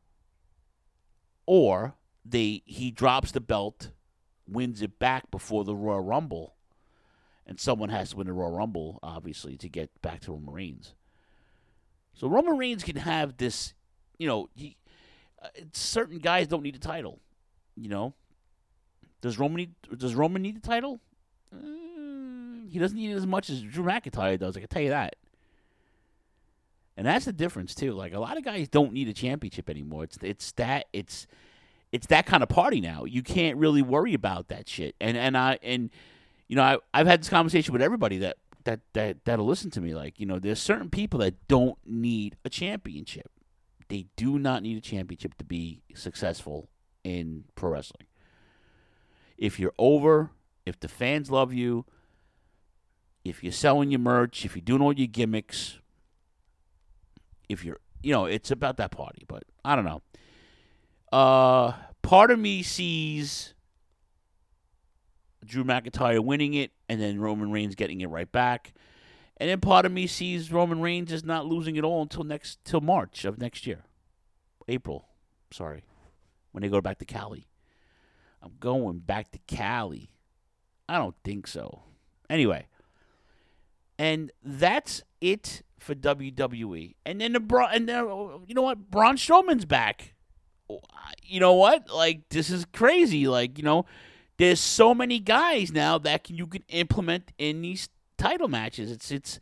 [1.47, 3.91] or they he drops the belt,
[4.49, 6.55] wins it back before the Royal Rumble,
[7.47, 10.95] and someone has to win the Royal Rumble, obviously, to get back to Roman Reigns.
[12.15, 13.75] So Roman Reigns can have this,
[14.19, 14.77] you know, he,
[15.43, 17.21] uh, certain guys don't need a title.
[17.77, 18.15] You know,
[19.21, 21.01] does Roman need, does Roman need the title?
[21.55, 24.57] Mm, he doesn't need it as much as Drew McIntyre does.
[24.57, 25.17] I can tell you that.
[26.97, 27.93] And that's the difference too.
[27.93, 30.05] Like a lot of guys don't need a championship anymore.
[30.05, 31.27] It's it's that it's
[31.93, 33.05] it's that kind of party now.
[33.05, 34.95] You can't really worry about that shit.
[35.01, 35.91] And and I and
[36.49, 39.81] you know I I've had this conversation with everybody that that that that'll listen to
[39.81, 39.95] me.
[39.95, 43.31] Like you know, there's certain people that don't need a championship.
[43.89, 46.69] They do not need a championship to be successful
[47.03, 48.07] in pro wrestling.
[49.37, 50.31] If you're over,
[50.65, 51.85] if the fans love you,
[53.25, 55.79] if you're selling your merch, if you're doing all your gimmicks,
[57.49, 59.25] if you're, you know, it's about that party.
[59.27, 60.03] But I don't know.
[61.13, 61.73] Uh,
[62.03, 63.55] part of me sees
[65.45, 68.73] Drew McIntyre winning it and then Roman Reigns getting it right back.
[69.37, 72.65] And then part of me sees Roman Reigns is not losing it all until next
[72.65, 73.85] till March of next year.
[74.69, 75.09] April.
[75.51, 75.85] Sorry
[76.55, 77.49] when they go back to Cali.
[78.41, 80.11] I'm going back to Cali.
[80.89, 81.83] I don't think so.
[82.31, 82.69] Anyway,
[83.99, 86.95] and that's it for WWE.
[87.05, 88.91] And then the Bra- and then, oh, you know what?
[88.91, 90.15] Braun Strowman's back.
[90.69, 90.81] Oh,
[91.23, 91.91] you know what?
[91.91, 93.27] Like this is crazy.
[93.27, 93.87] Like you know,
[94.37, 98.91] there's so many guys now that can, you can implement in these title matches.
[98.91, 99.41] It's it's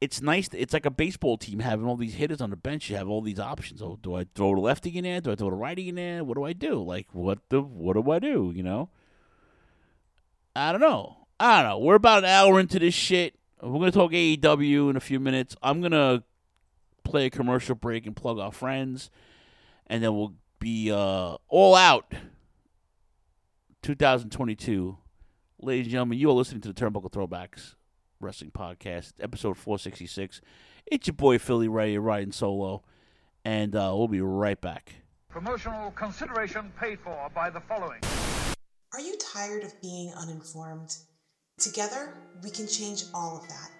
[0.00, 0.48] it's nice.
[0.52, 2.88] It's like a baseball team having all these hitters on the bench.
[2.90, 3.82] You have all these options.
[3.82, 5.20] Oh, do I throw the lefty in there?
[5.20, 6.24] Do I throw the righty in there?
[6.24, 6.82] What do I do?
[6.82, 8.52] Like what the what do I do?
[8.54, 8.90] You know.
[10.56, 11.16] I don't know.
[11.38, 11.78] I don't know.
[11.78, 13.34] We're about an hour into this shit.
[13.62, 15.54] We're gonna talk AEW in a few minutes.
[15.62, 16.24] I'm gonna
[17.04, 19.10] play a commercial break and plug our friends,
[19.86, 22.14] and then we'll be uh, all out.
[23.82, 24.96] 2022,
[25.60, 27.74] ladies and gentlemen, you are listening to the Turnbuckle Throwbacks
[28.18, 30.40] Wrestling Podcast, episode 466.
[30.86, 32.82] It's your boy Philly Ray riding solo,
[33.44, 34.94] and uh, we'll be right back.
[35.28, 38.00] Promotional consideration paid for by the following.
[38.94, 40.96] Are you tired of being uninformed?
[41.60, 43.70] Together, we can change all of that.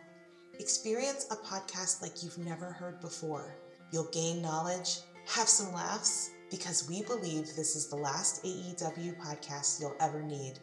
[0.59, 3.57] Experience a podcast like you've never heard before.
[3.91, 9.81] You'll gain knowledge, have some laughs, because we believe this is the last AEW podcast
[9.81, 10.59] you'll ever need.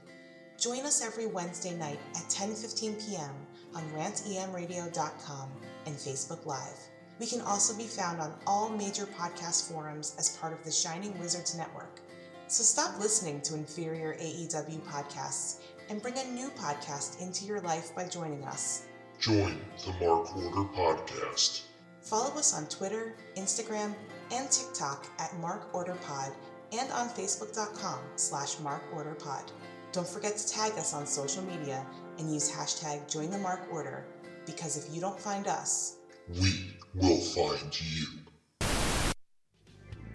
[0.59, 3.33] Join us every Wednesday night at 10:15 p.m.
[3.73, 5.49] on rantemradio.com
[5.87, 6.79] and Facebook Live.
[7.19, 11.17] We can also be found on all major podcast forums as part of the Shining
[11.17, 11.99] Wizards Network.
[12.45, 17.95] So stop listening to inferior AEW podcasts and bring a new podcast into your life
[17.95, 18.85] by joining us.
[19.19, 21.63] Join the Mark Order Podcast.
[22.01, 23.93] Follow us on Twitter, Instagram,
[24.31, 26.31] and TikTok at Mark Order Pod
[26.71, 29.51] and on Facebook.com slash Mark Order Pod.
[29.91, 31.85] Don't forget to tag us on social media
[32.19, 34.05] and use hashtag Join the Mark Order
[34.45, 35.97] because if you don't find us,
[36.41, 38.05] we will find you.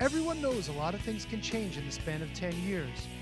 [0.00, 3.21] Everyone knows a lot of things can change in the span of 10 years, but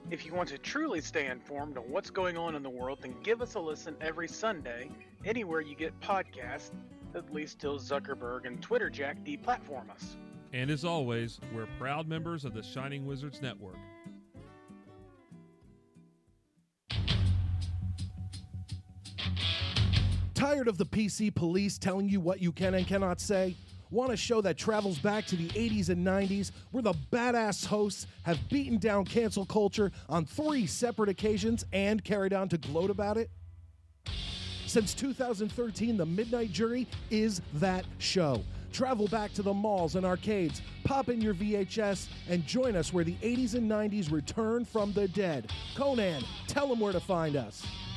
[0.09, 3.15] If you want to truly stay informed on what's going on in the world, then
[3.23, 4.89] give us a listen every Sunday,
[5.25, 6.71] anywhere you get podcasts,
[7.15, 10.17] at least till Zuckerberg and Twitter Jack deplatform us.
[10.53, 13.77] And as always, we're proud members of the Shining Wizards Network.
[20.33, 23.55] Tired of the PC police telling you what you can and cannot say?
[23.91, 28.07] Want a show that travels back to the 80s and 90s where the badass hosts
[28.23, 33.17] have beaten down cancel culture on three separate occasions and carried on to gloat about
[33.17, 33.29] it?
[34.65, 38.41] Since 2013, The Midnight Jury is that show.
[38.71, 43.03] Travel back to the malls and arcades, pop in your VHS, and join us where
[43.03, 45.51] the 80s and 90s return from the dead.
[45.75, 47.67] Conan, tell them where to find us.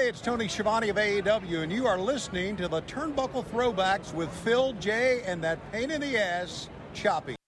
[0.00, 4.30] Hey, it's Tony Schiavone of AEW, and you are listening to the Turnbuckle Throwbacks with
[4.36, 7.39] Phil J and that pain in the ass, Choppy.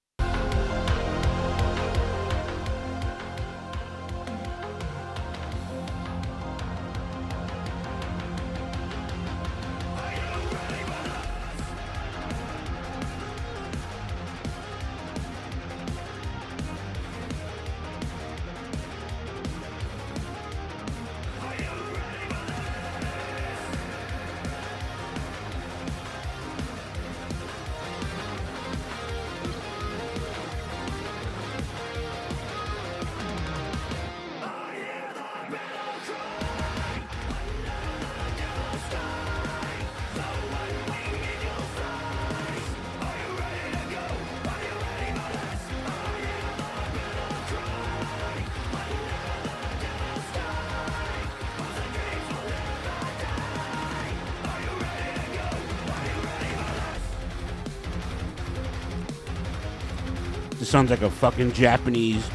[60.73, 62.27] Sounds like a fucking Japanese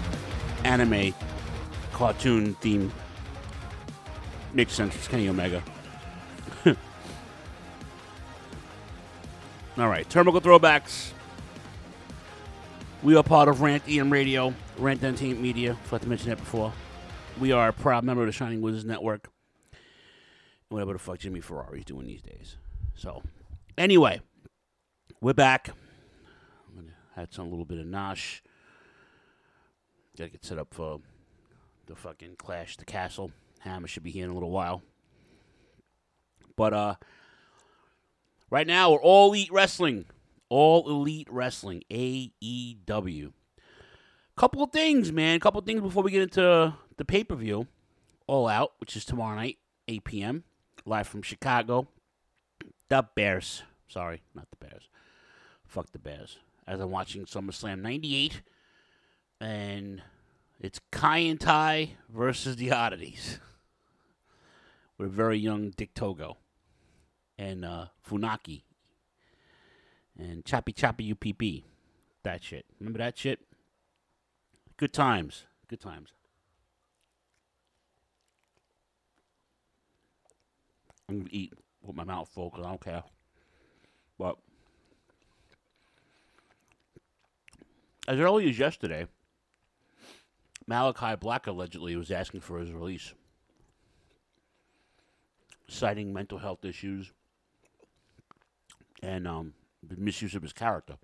[0.64, 1.12] anime
[1.92, 2.94] cartoon theme.
[4.54, 4.96] Makes sense.
[4.96, 5.64] It's Kenny Omega.
[6.66, 6.76] All
[9.88, 11.14] right, Turnbuckle Throwbacks.
[13.02, 15.76] We are part of Rant EM Radio, Rant Entertainment Media.
[15.86, 16.72] Forgot to mention that before.
[17.40, 19.32] We are a proud member of the Shining Wizards Network.
[20.70, 22.58] Whatever the fuck Jimmy Ferrari's doing these days.
[22.94, 23.24] So,
[23.80, 24.22] anyway,
[25.22, 25.72] we're back.
[27.18, 28.42] Had some little bit of nosh.
[30.16, 31.00] Gotta get set up for
[31.88, 33.32] the fucking Clash the Castle.
[33.62, 34.84] Hammer should be here in a little while.
[36.56, 36.96] But uh
[38.52, 40.06] right now we're all elite wrestling.
[40.50, 41.82] All elite wrestling.
[41.90, 43.34] AEW.
[44.36, 45.40] Couple of things, man.
[45.40, 47.66] Couple of things before we get into the pay-per-view.
[48.28, 49.58] All out, which is tomorrow night,
[49.88, 50.44] 8 p.m.
[50.86, 51.88] Live from Chicago.
[52.90, 53.64] The Bears.
[53.88, 54.88] Sorry, not the Bears.
[55.66, 56.38] Fuck the Bears.
[56.68, 58.42] As I'm watching SummerSlam 98.
[59.40, 60.02] And
[60.60, 63.40] it's Kaientai versus the Oddities.
[64.98, 66.38] With a very young Dick Togo.
[67.38, 68.64] And uh, Funaki.
[70.18, 71.64] And Choppy Choppy UPP.
[72.24, 72.66] That shit.
[72.80, 73.40] Remember that shit?
[74.76, 75.46] Good times.
[75.68, 76.10] Good times.
[81.10, 83.04] I'm going to eat with my mouth full because I don't care.
[84.20, 84.38] But
[88.08, 89.08] as early as yesterday,
[90.70, 93.14] Malakai Black allegedly was asking for his release,
[95.68, 97.12] citing mental health issues
[99.04, 99.54] and um,
[99.84, 100.96] the misuse of his character.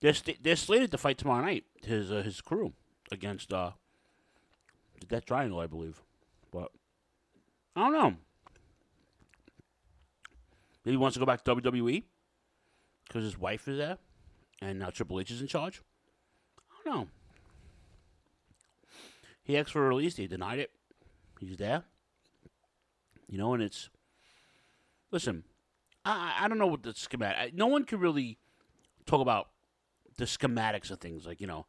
[0.00, 2.74] They're, st- they're slated to fight tomorrow night, his uh, his crew,
[3.10, 3.70] against uh,
[5.00, 6.02] the Death Triangle, I believe.
[6.52, 6.70] But
[7.74, 8.14] I don't know.
[10.84, 12.04] Maybe he wants to go back to WWE
[13.06, 13.98] because his wife is there
[14.60, 15.82] and now Triple H is in charge.
[16.58, 17.08] I don't know.
[19.42, 20.14] He asked for a release.
[20.14, 20.70] They denied it.
[21.40, 21.84] He's there.
[23.28, 23.90] You know, and it's.
[25.12, 25.44] Listen,
[26.04, 27.54] I, I don't know what the schematic.
[27.54, 28.38] No one can really
[29.06, 29.48] talk about
[30.16, 31.26] the schematics of things.
[31.26, 31.66] Like, you know,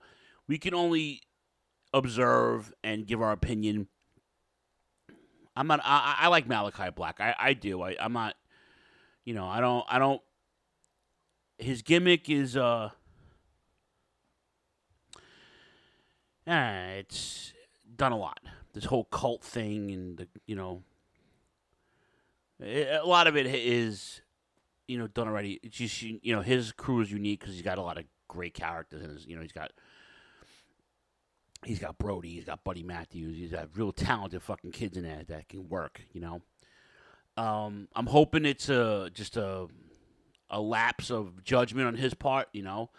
[0.47, 1.21] we can only
[1.93, 3.87] observe and give our opinion.
[5.55, 5.81] I'm not.
[5.83, 7.19] I, I like Malakai Black.
[7.19, 7.81] I, I do.
[7.81, 8.35] I, I'm not.
[9.25, 9.85] You know, I don't.
[9.89, 10.21] I don't.
[11.57, 12.91] His gimmick is uh.
[16.45, 17.53] Eh, it's
[17.95, 18.39] done a lot.
[18.73, 20.83] This whole cult thing and the you know.
[22.59, 24.21] A lot of it is,
[24.87, 25.59] you know, done already.
[25.61, 28.53] It's just you know his crew is unique because he's got a lot of great
[28.53, 29.71] characters and you know he's got
[31.65, 35.23] he's got Brody, he's got Buddy Matthews, he's got real talented fucking kids in there
[35.27, 36.01] that can work.
[36.13, 36.41] You know,
[37.41, 39.67] um, I'm hoping it's a just a
[40.49, 42.47] a lapse of judgment on his part.
[42.51, 42.89] You know,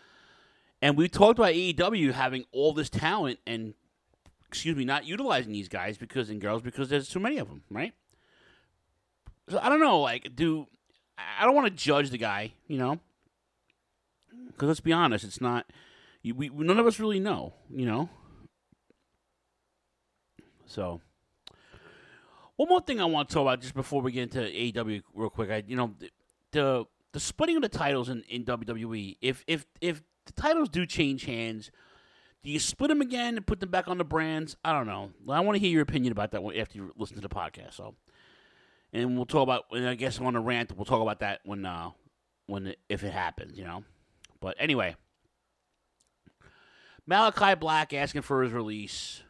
[0.83, 3.75] and we talked about AEW having all this talent and
[4.49, 7.63] excuse me, not utilizing these guys because and girls because there's too many of them,
[7.71, 7.93] right?
[9.49, 10.67] So I don't know, like, do
[11.39, 12.99] I don't want to judge the guy, you know?
[14.49, 15.67] Because let's be honest, it's not.
[16.25, 18.09] We, none of us really know, you know.
[20.67, 21.01] So,
[22.57, 25.31] one more thing I want to talk about just before we get into AEW real
[25.31, 25.51] quick.
[25.51, 26.11] I, you know, the
[26.51, 29.17] the, the splitting of the titles in, in WWE.
[29.21, 31.71] If if if the titles do change hands,
[32.43, 34.57] do you split them again and put them back on the brands?
[34.65, 35.11] I don't know.
[35.29, 37.75] I want to hear your opinion about that after you listen to the podcast.
[37.75, 37.95] So,
[38.93, 39.65] and we'll talk about.
[39.73, 41.91] And I guess on a rant, we'll talk about that when uh
[42.47, 43.85] when if it happens, you know.
[44.41, 44.97] But anyway,
[47.09, 49.23] Malakai Black asking for his release,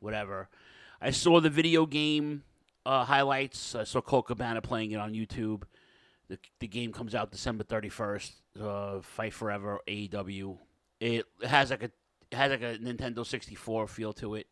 [0.00, 0.48] whatever.
[1.00, 2.44] I saw the video game
[2.86, 3.74] uh, highlights.
[3.74, 5.62] I saw Colt Cabana playing it on YouTube.
[6.32, 8.32] The, the game comes out December 31st.
[8.58, 10.56] Uh, Fight Forever AEW.
[10.98, 11.90] It has like a
[12.34, 14.46] has like a Nintendo 64 feel to it.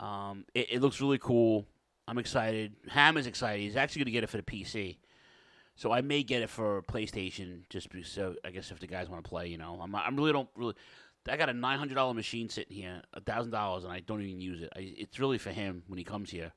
[0.00, 1.64] Um, it, it looks really cool.
[2.08, 2.74] I'm excited.
[2.88, 3.62] Ham is excited.
[3.62, 4.96] He's actually going to get it for the PC.
[5.76, 9.08] So I may get it for PlayStation just because, so I guess if the guys
[9.08, 10.74] want to play, you know, I'm I'm really don't really.
[11.28, 14.22] I got a nine hundred dollar machine sitting here, a thousand dollars, and I don't
[14.22, 14.70] even use it.
[14.74, 16.50] I, it's really for him when he comes here.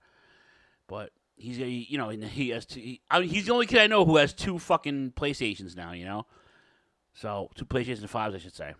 [0.87, 4.05] But he's you know he has two, he, I he's the only kid I know
[4.05, 5.91] who has two fucking PlayStations now.
[5.91, 6.25] You know,
[7.13, 8.73] so two PlayStation fives I should say.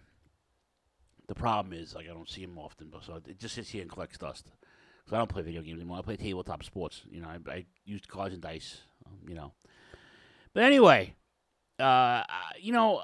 [1.27, 3.81] The problem is like I don't see him often, but so it just sits here
[3.81, 4.51] and collects dust.
[5.09, 5.97] So I don't play video games anymore.
[5.97, 7.01] I play tabletop sports.
[7.09, 8.81] You know, I, I use cards and dice.
[9.05, 9.51] Um, you know.
[10.53, 11.15] But anyway,
[11.80, 12.23] uh,
[12.59, 13.01] you know,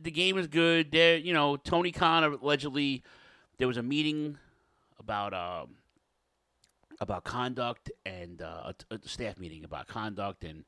[0.00, 0.92] the game is good.
[0.92, 3.02] There, you know, Tony Khan allegedly
[3.58, 4.38] there was a meeting
[4.98, 5.76] about um,
[7.00, 10.64] about conduct and uh, a, a staff meeting about conduct and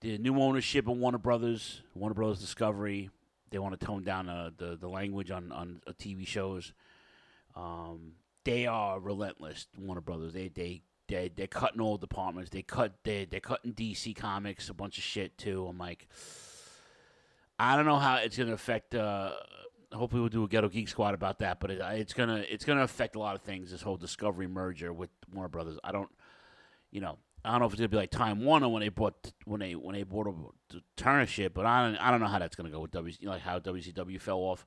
[0.00, 3.10] the new ownership of Warner Brothers, Warner Brothers Discovery.
[3.50, 6.72] they want to tone down uh, the the language on on uh, TV shows.
[7.56, 8.12] Um,
[8.44, 9.66] they are relentless.
[9.76, 10.32] Warner Brothers.
[10.32, 12.50] They they they they're cutting all departments.
[12.50, 15.66] They cut they they're cutting DC Comics a bunch of shit too.
[15.66, 16.06] I'm like,
[17.58, 18.94] I don't know how it's gonna affect.
[18.94, 19.32] Uh,
[19.92, 21.60] hopefully, we'll do a Ghetto Geek Squad about that.
[21.60, 23.70] But it, it's gonna it's gonna affect a lot of things.
[23.70, 25.78] This whole Discovery merger with Warner Brothers.
[25.82, 26.10] I don't,
[26.90, 29.32] you know, I don't know if it's gonna be like Time Warner when they bought
[29.44, 30.26] when they when they bought
[30.70, 31.54] the Turner shit.
[31.54, 34.20] But I don't I don't know how that's gonna go with WC like how WCW
[34.20, 34.64] fell off.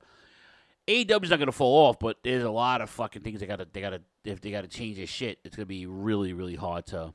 [0.88, 3.80] AEW's not gonna fall off, but there's a lot of fucking things they gotta they
[3.80, 7.14] gotta if they gotta change their shit, it's gonna be really really hard to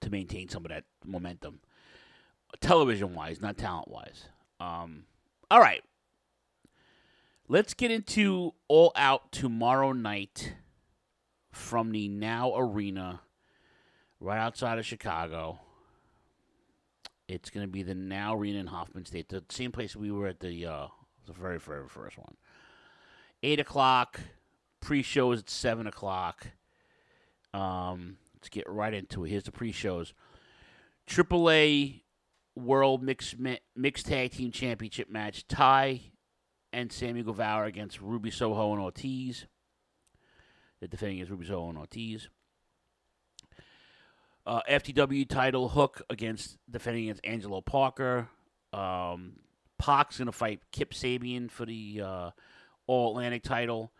[0.00, 1.60] to maintain some of that momentum,
[2.60, 4.28] television wise, not talent wise.
[4.60, 5.04] Um,
[5.50, 5.82] all right,
[7.48, 10.54] let's get into All Out tomorrow night
[11.52, 13.20] from the Now Arena,
[14.20, 15.60] right outside of Chicago.
[17.28, 20.40] It's gonna be the Now Arena in Hoffman Estates, the same place we were at
[20.40, 20.66] the.
[20.66, 20.86] Uh,
[21.26, 22.36] the very, very first one.
[23.42, 24.20] Eight o'clock.
[24.80, 26.46] Pre show is at seven o'clock.
[27.52, 29.30] Um, let's get right into it.
[29.30, 30.14] Here's the pre-shows.
[31.08, 32.02] AAA
[32.54, 33.36] World Mixed
[33.74, 36.02] Mixed Tag Team Championship match: Ty
[36.76, 39.46] and Sammy Guevara against Ruby Soho and Ortiz.
[40.80, 42.28] The defending is Ruby Soho and Ortiz.
[44.44, 48.28] Uh, FTW title Hook against defending against Angelo Parker.
[48.74, 49.36] Um,
[49.78, 52.30] Pac's to fight Kip Sabian for the uh,
[52.86, 53.90] All Atlantic title.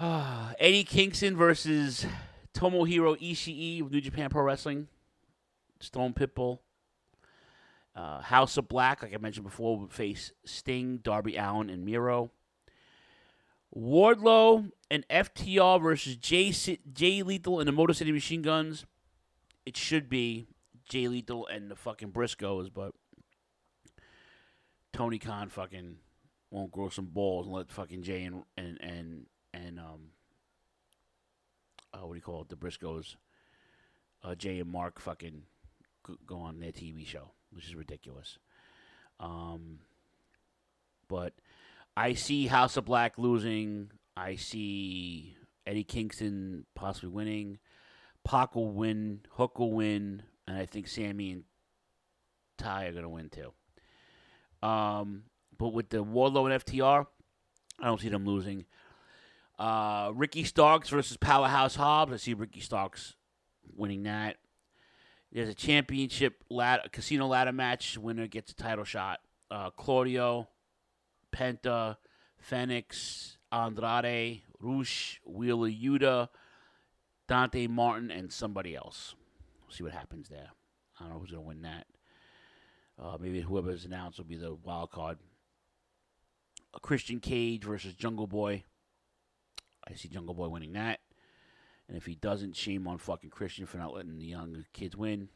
[0.00, 2.06] Eddie Kingston versus
[2.54, 4.88] Tomohiro Ishii of New Japan Pro Wrestling.
[5.80, 6.60] Stone Pitbull.
[7.96, 12.30] Uh, House of Black, like I mentioned before, would face Sting, Darby Allin, and Miro.
[13.74, 16.52] Wardlow and FTR versus Jay,
[16.92, 18.84] Jay Lethal and the Motor City Machine Guns.
[19.64, 20.46] It should be
[20.88, 22.92] Jay Lethal and the fucking Briscoes, but
[24.92, 25.96] Tony Khan fucking
[26.50, 30.10] won't grow some balls and let fucking Jay and and and and um
[31.92, 33.16] uh, what do you call it the Briscoes
[34.22, 35.42] uh, Jay and Mark fucking
[36.26, 38.38] go on their TV show, which is ridiculous.
[39.18, 39.80] Um,
[41.08, 41.32] but
[41.96, 43.90] I see House of Black losing.
[44.16, 45.34] I see
[45.66, 47.58] Eddie Kingston possibly winning.
[48.24, 49.20] Pac will win.
[49.30, 51.44] Hook will win, and I think Sammy and
[52.58, 53.52] Ty are gonna win too.
[54.66, 55.24] Um,
[55.56, 57.06] but with the Wardlow and FTR,
[57.80, 58.66] I don't see them losing.
[59.58, 62.12] Uh, Ricky Starks versus Powerhouse Hobbs.
[62.12, 63.14] I see Ricky Starks
[63.74, 64.36] winning that.
[65.32, 67.98] There's a championship ladder, casino ladder match.
[67.98, 69.20] Winner gets a title shot.
[69.50, 70.48] Uh, Claudio,
[71.32, 71.96] Penta,
[72.38, 76.28] Fenix, Andrade, Rush, Wheeler Yuta,
[77.28, 79.14] Dante Martin, and somebody else.
[79.62, 80.50] We'll see what happens there.
[80.98, 81.86] I don't know who's going to win that.
[82.98, 85.18] Uh, maybe whoever's announced will be the wild card.
[86.74, 88.64] A Christian Cage versus Jungle Boy.
[89.86, 91.00] I see Jungle Boy winning that.
[91.88, 95.28] And if he doesn't, shame on fucking Christian for not letting the young kids win.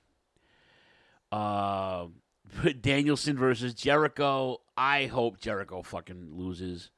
[1.31, 2.07] Uh,
[2.81, 4.59] Danielson versus Jericho.
[4.77, 6.91] I hope Jericho fucking loses.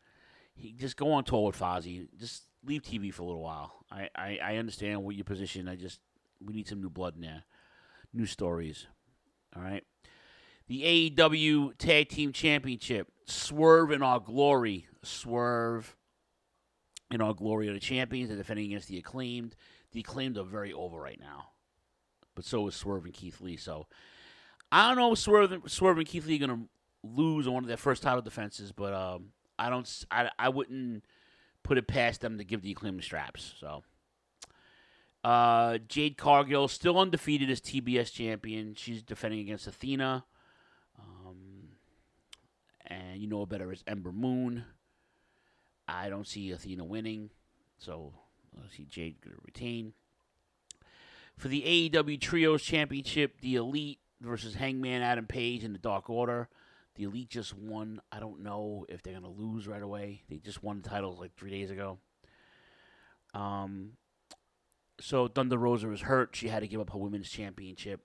[0.54, 2.08] He just go on tour with Fozzy.
[2.18, 3.84] Just leave TV for a little while.
[3.90, 5.68] I, I, I understand what your position.
[5.68, 6.00] I just
[6.44, 7.44] we need some new blood in there,
[8.12, 8.86] new stories.
[9.54, 9.84] All right
[10.72, 13.08] the AEW Tag Team Championship.
[13.26, 14.86] Swerve in our glory.
[15.02, 15.96] Swerve
[17.14, 18.28] in our glory of the champions.
[18.28, 19.56] They're defending against the acclaimed.
[19.92, 21.48] The acclaimed are very over right now.
[22.34, 23.56] But so is Swerve and Keith Lee.
[23.56, 23.86] So
[24.70, 26.68] I don't know if Swerve, Swerve and Keith Lee are going to
[27.02, 30.04] lose on one of their first title defenses, but um, I don't.
[30.10, 31.04] I, I wouldn't
[31.62, 33.54] put it past them to give the acclaimed the straps.
[33.60, 33.82] So.
[35.24, 38.74] Uh, Jade Cargill still undefeated as TBS champion.
[38.74, 40.24] She's defending against Athena.
[40.98, 41.68] Um,
[42.86, 44.64] and you know better as Ember Moon.
[45.88, 47.30] I don't see Athena winning,
[47.78, 48.12] so
[48.56, 49.92] I see Jade going to retain.
[51.36, 56.48] For the AEW Trios Championship, the Elite versus Hangman Adam Page in the Dark Order.
[56.94, 58.00] The Elite just won.
[58.12, 60.22] I don't know if they're going to lose right away.
[60.28, 61.98] They just won the titles like three days ago.
[63.34, 63.92] Um,
[65.00, 66.36] so Thunder Rosa was hurt.
[66.36, 68.02] She had to give up her women's championship.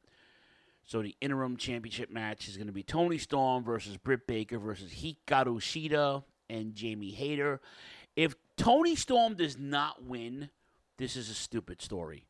[0.86, 4.92] So the interim championship match is going to be Toni Storm versus Britt Baker versus
[4.92, 7.62] Hikaru Shida and Jamie Hayter.
[8.16, 10.50] If Toni Storm does not win,
[10.98, 12.26] this is a stupid story.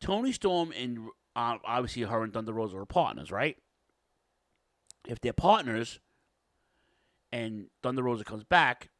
[0.00, 3.56] Toni Storm and uh, obviously her and Thunder Rosa are partners, right?
[5.06, 6.00] If they're partners
[7.32, 8.90] and Thunder Rosa comes back,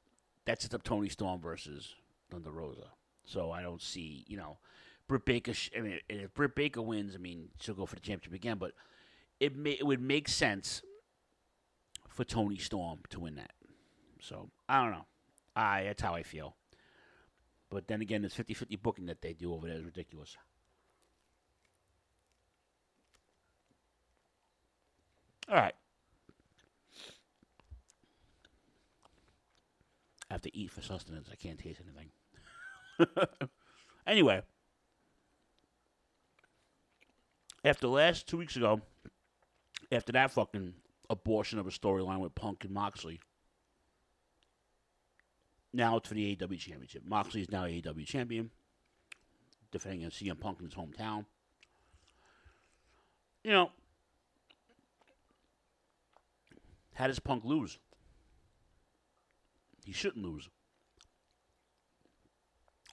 [0.47, 1.95] that sets up Toni Storm versus
[2.31, 2.91] Thunder Rosa.
[3.25, 4.59] So I don't see, you know,
[5.07, 5.53] Britt Baker.
[5.77, 8.59] I mean, if Britt Baker wins, I mean, she'll go for the championship again.
[8.59, 8.73] But
[9.39, 10.83] it may, it would make sense
[12.09, 13.53] for Toni Storm to win that.
[14.23, 15.07] So I don't know.
[15.55, 16.57] I that's how I feel.
[17.71, 20.37] But then again, this 50-50 booking that they do over there is ridiculous.
[25.49, 25.75] All right.
[30.31, 31.29] I have to eat for sustenance.
[31.31, 32.11] I can't taste anything.
[34.07, 34.43] anyway,
[37.65, 38.81] after last two weeks ago,
[39.91, 40.75] after that fucking
[41.11, 43.21] abortion of a storyline with Punk and Moxley,
[45.73, 47.03] now it's for the AEW Championship.
[47.05, 48.51] Moxley is now AEW champion,
[49.71, 51.25] defending against CM Punk in his hometown.
[53.43, 53.71] You know,
[56.95, 57.79] how does Punk lose?
[59.85, 60.49] He shouldn't lose.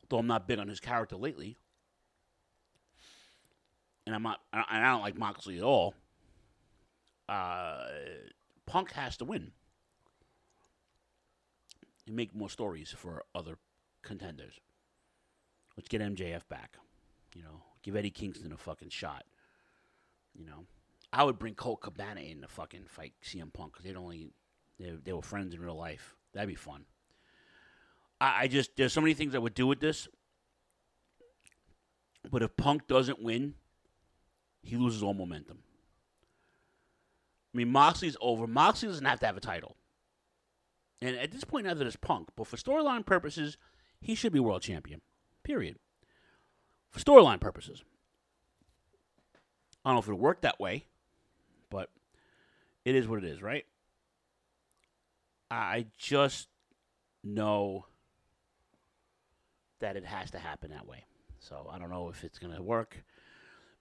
[0.09, 1.55] Though I'm not big on his character lately,
[4.07, 5.93] and I'm not, and I don't like Moxley at all.
[7.27, 7.85] Uh,
[8.65, 9.51] Punk has to win
[12.09, 13.57] and make more stories for other
[14.01, 14.59] contenders.
[15.77, 16.77] Let's get MJF back.
[17.35, 19.23] You know, give Eddie Kingston a fucking shot.
[20.33, 20.65] You know,
[21.13, 24.31] I would bring Colt Cabana in to fucking fight CM Punk because they'd only
[24.79, 26.15] they, they were friends in real life.
[26.33, 26.85] That'd be fun.
[28.19, 30.07] I, I just there's so many things I would do with this,
[32.29, 33.53] but if Punk doesn't win,
[34.63, 35.59] he loses all momentum.
[37.53, 38.47] I mean, Moxley's over.
[38.47, 39.75] Moxley doesn't have to have a title.
[41.01, 42.29] And at this point, neither does Punk.
[42.35, 43.57] But for storyline purposes,
[44.01, 45.01] he should be world champion.
[45.43, 45.77] Period.
[46.91, 47.83] For storyline purposes.
[49.83, 50.85] I don't know if it'll work that way,
[51.69, 51.89] but
[52.83, 53.65] it is what it is, right?
[55.49, 56.49] I just
[57.23, 57.85] know
[59.79, 61.05] that it has to happen that way.
[61.39, 63.03] So I don't know if it's going to work,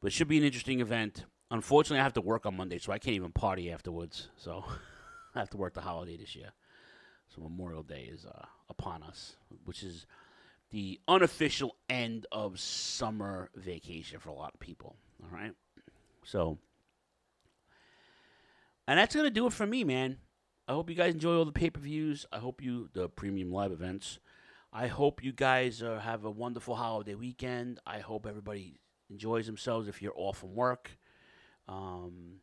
[0.00, 1.24] but it should be an interesting event.
[1.50, 4.28] Unfortunately, I have to work on Monday, so I can't even party afterwards.
[4.36, 4.64] So
[5.34, 6.52] I have to work the holiday this year.
[7.28, 10.06] So Memorial Day is uh, upon us, which is
[10.70, 14.96] the unofficial end of summer vacation for a lot of people.
[15.22, 15.52] All right.
[16.24, 16.58] So,
[18.86, 20.18] and that's going to do it for me, man.
[20.66, 22.26] I hope you guys enjoy all the pay per views.
[22.30, 24.18] I hope you, the premium live events.
[24.72, 27.80] I hope you guys uh, have a wonderful holiday weekend.
[27.86, 30.90] I hope everybody enjoys themselves if you're off from work.
[31.66, 32.40] Um,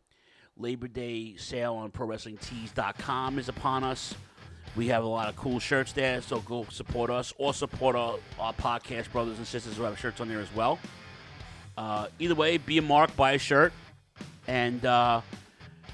[0.57, 4.15] Labor Day sale on ProWrestlingTees.com is upon us.
[4.76, 8.18] We have a lot of cool shirts there, so go support us or support our,
[8.40, 10.80] our podcast brothers and sisters who have shirts on there as well.
[11.77, 13.73] Uh, either way, be a mark, buy a shirt,
[14.48, 15.22] and uh,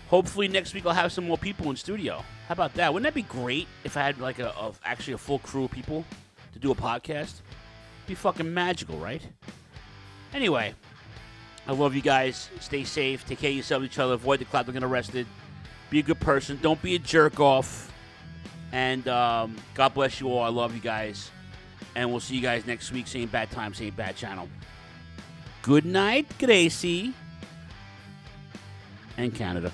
[0.10, 2.24] hopefully next week I'll have some more people in studio.
[2.48, 2.94] How about that?
[2.94, 5.72] Wouldn't that be great if I had like a, a actually a full crew of
[5.72, 6.06] people
[6.54, 7.42] to do a podcast?
[8.08, 9.22] be fucking magical, right?
[10.34, 10.74] Anyway,
[11.68, 12.50] I love you guys.
[12.60, 13.26] Stay safe.
[13.26, 14.14] Take care of yourself, each other.
[14.14, 15.28] Avoid the cloud of get arrested.
[15.90, 16.60] Be a good person.
[16.62, 17.92] Don't be a jerk off.
[18.72, 20.44] And um, God bless you all.
[20.44, 21.30] I love you guys.
[21.96, 23.08] And we'll see you guys next week.
[23.08, 24.48] Same bad time, same bad channel.
[25.62, 27.14] Good night, Gracie.
[29.18, 29.72] And Canada.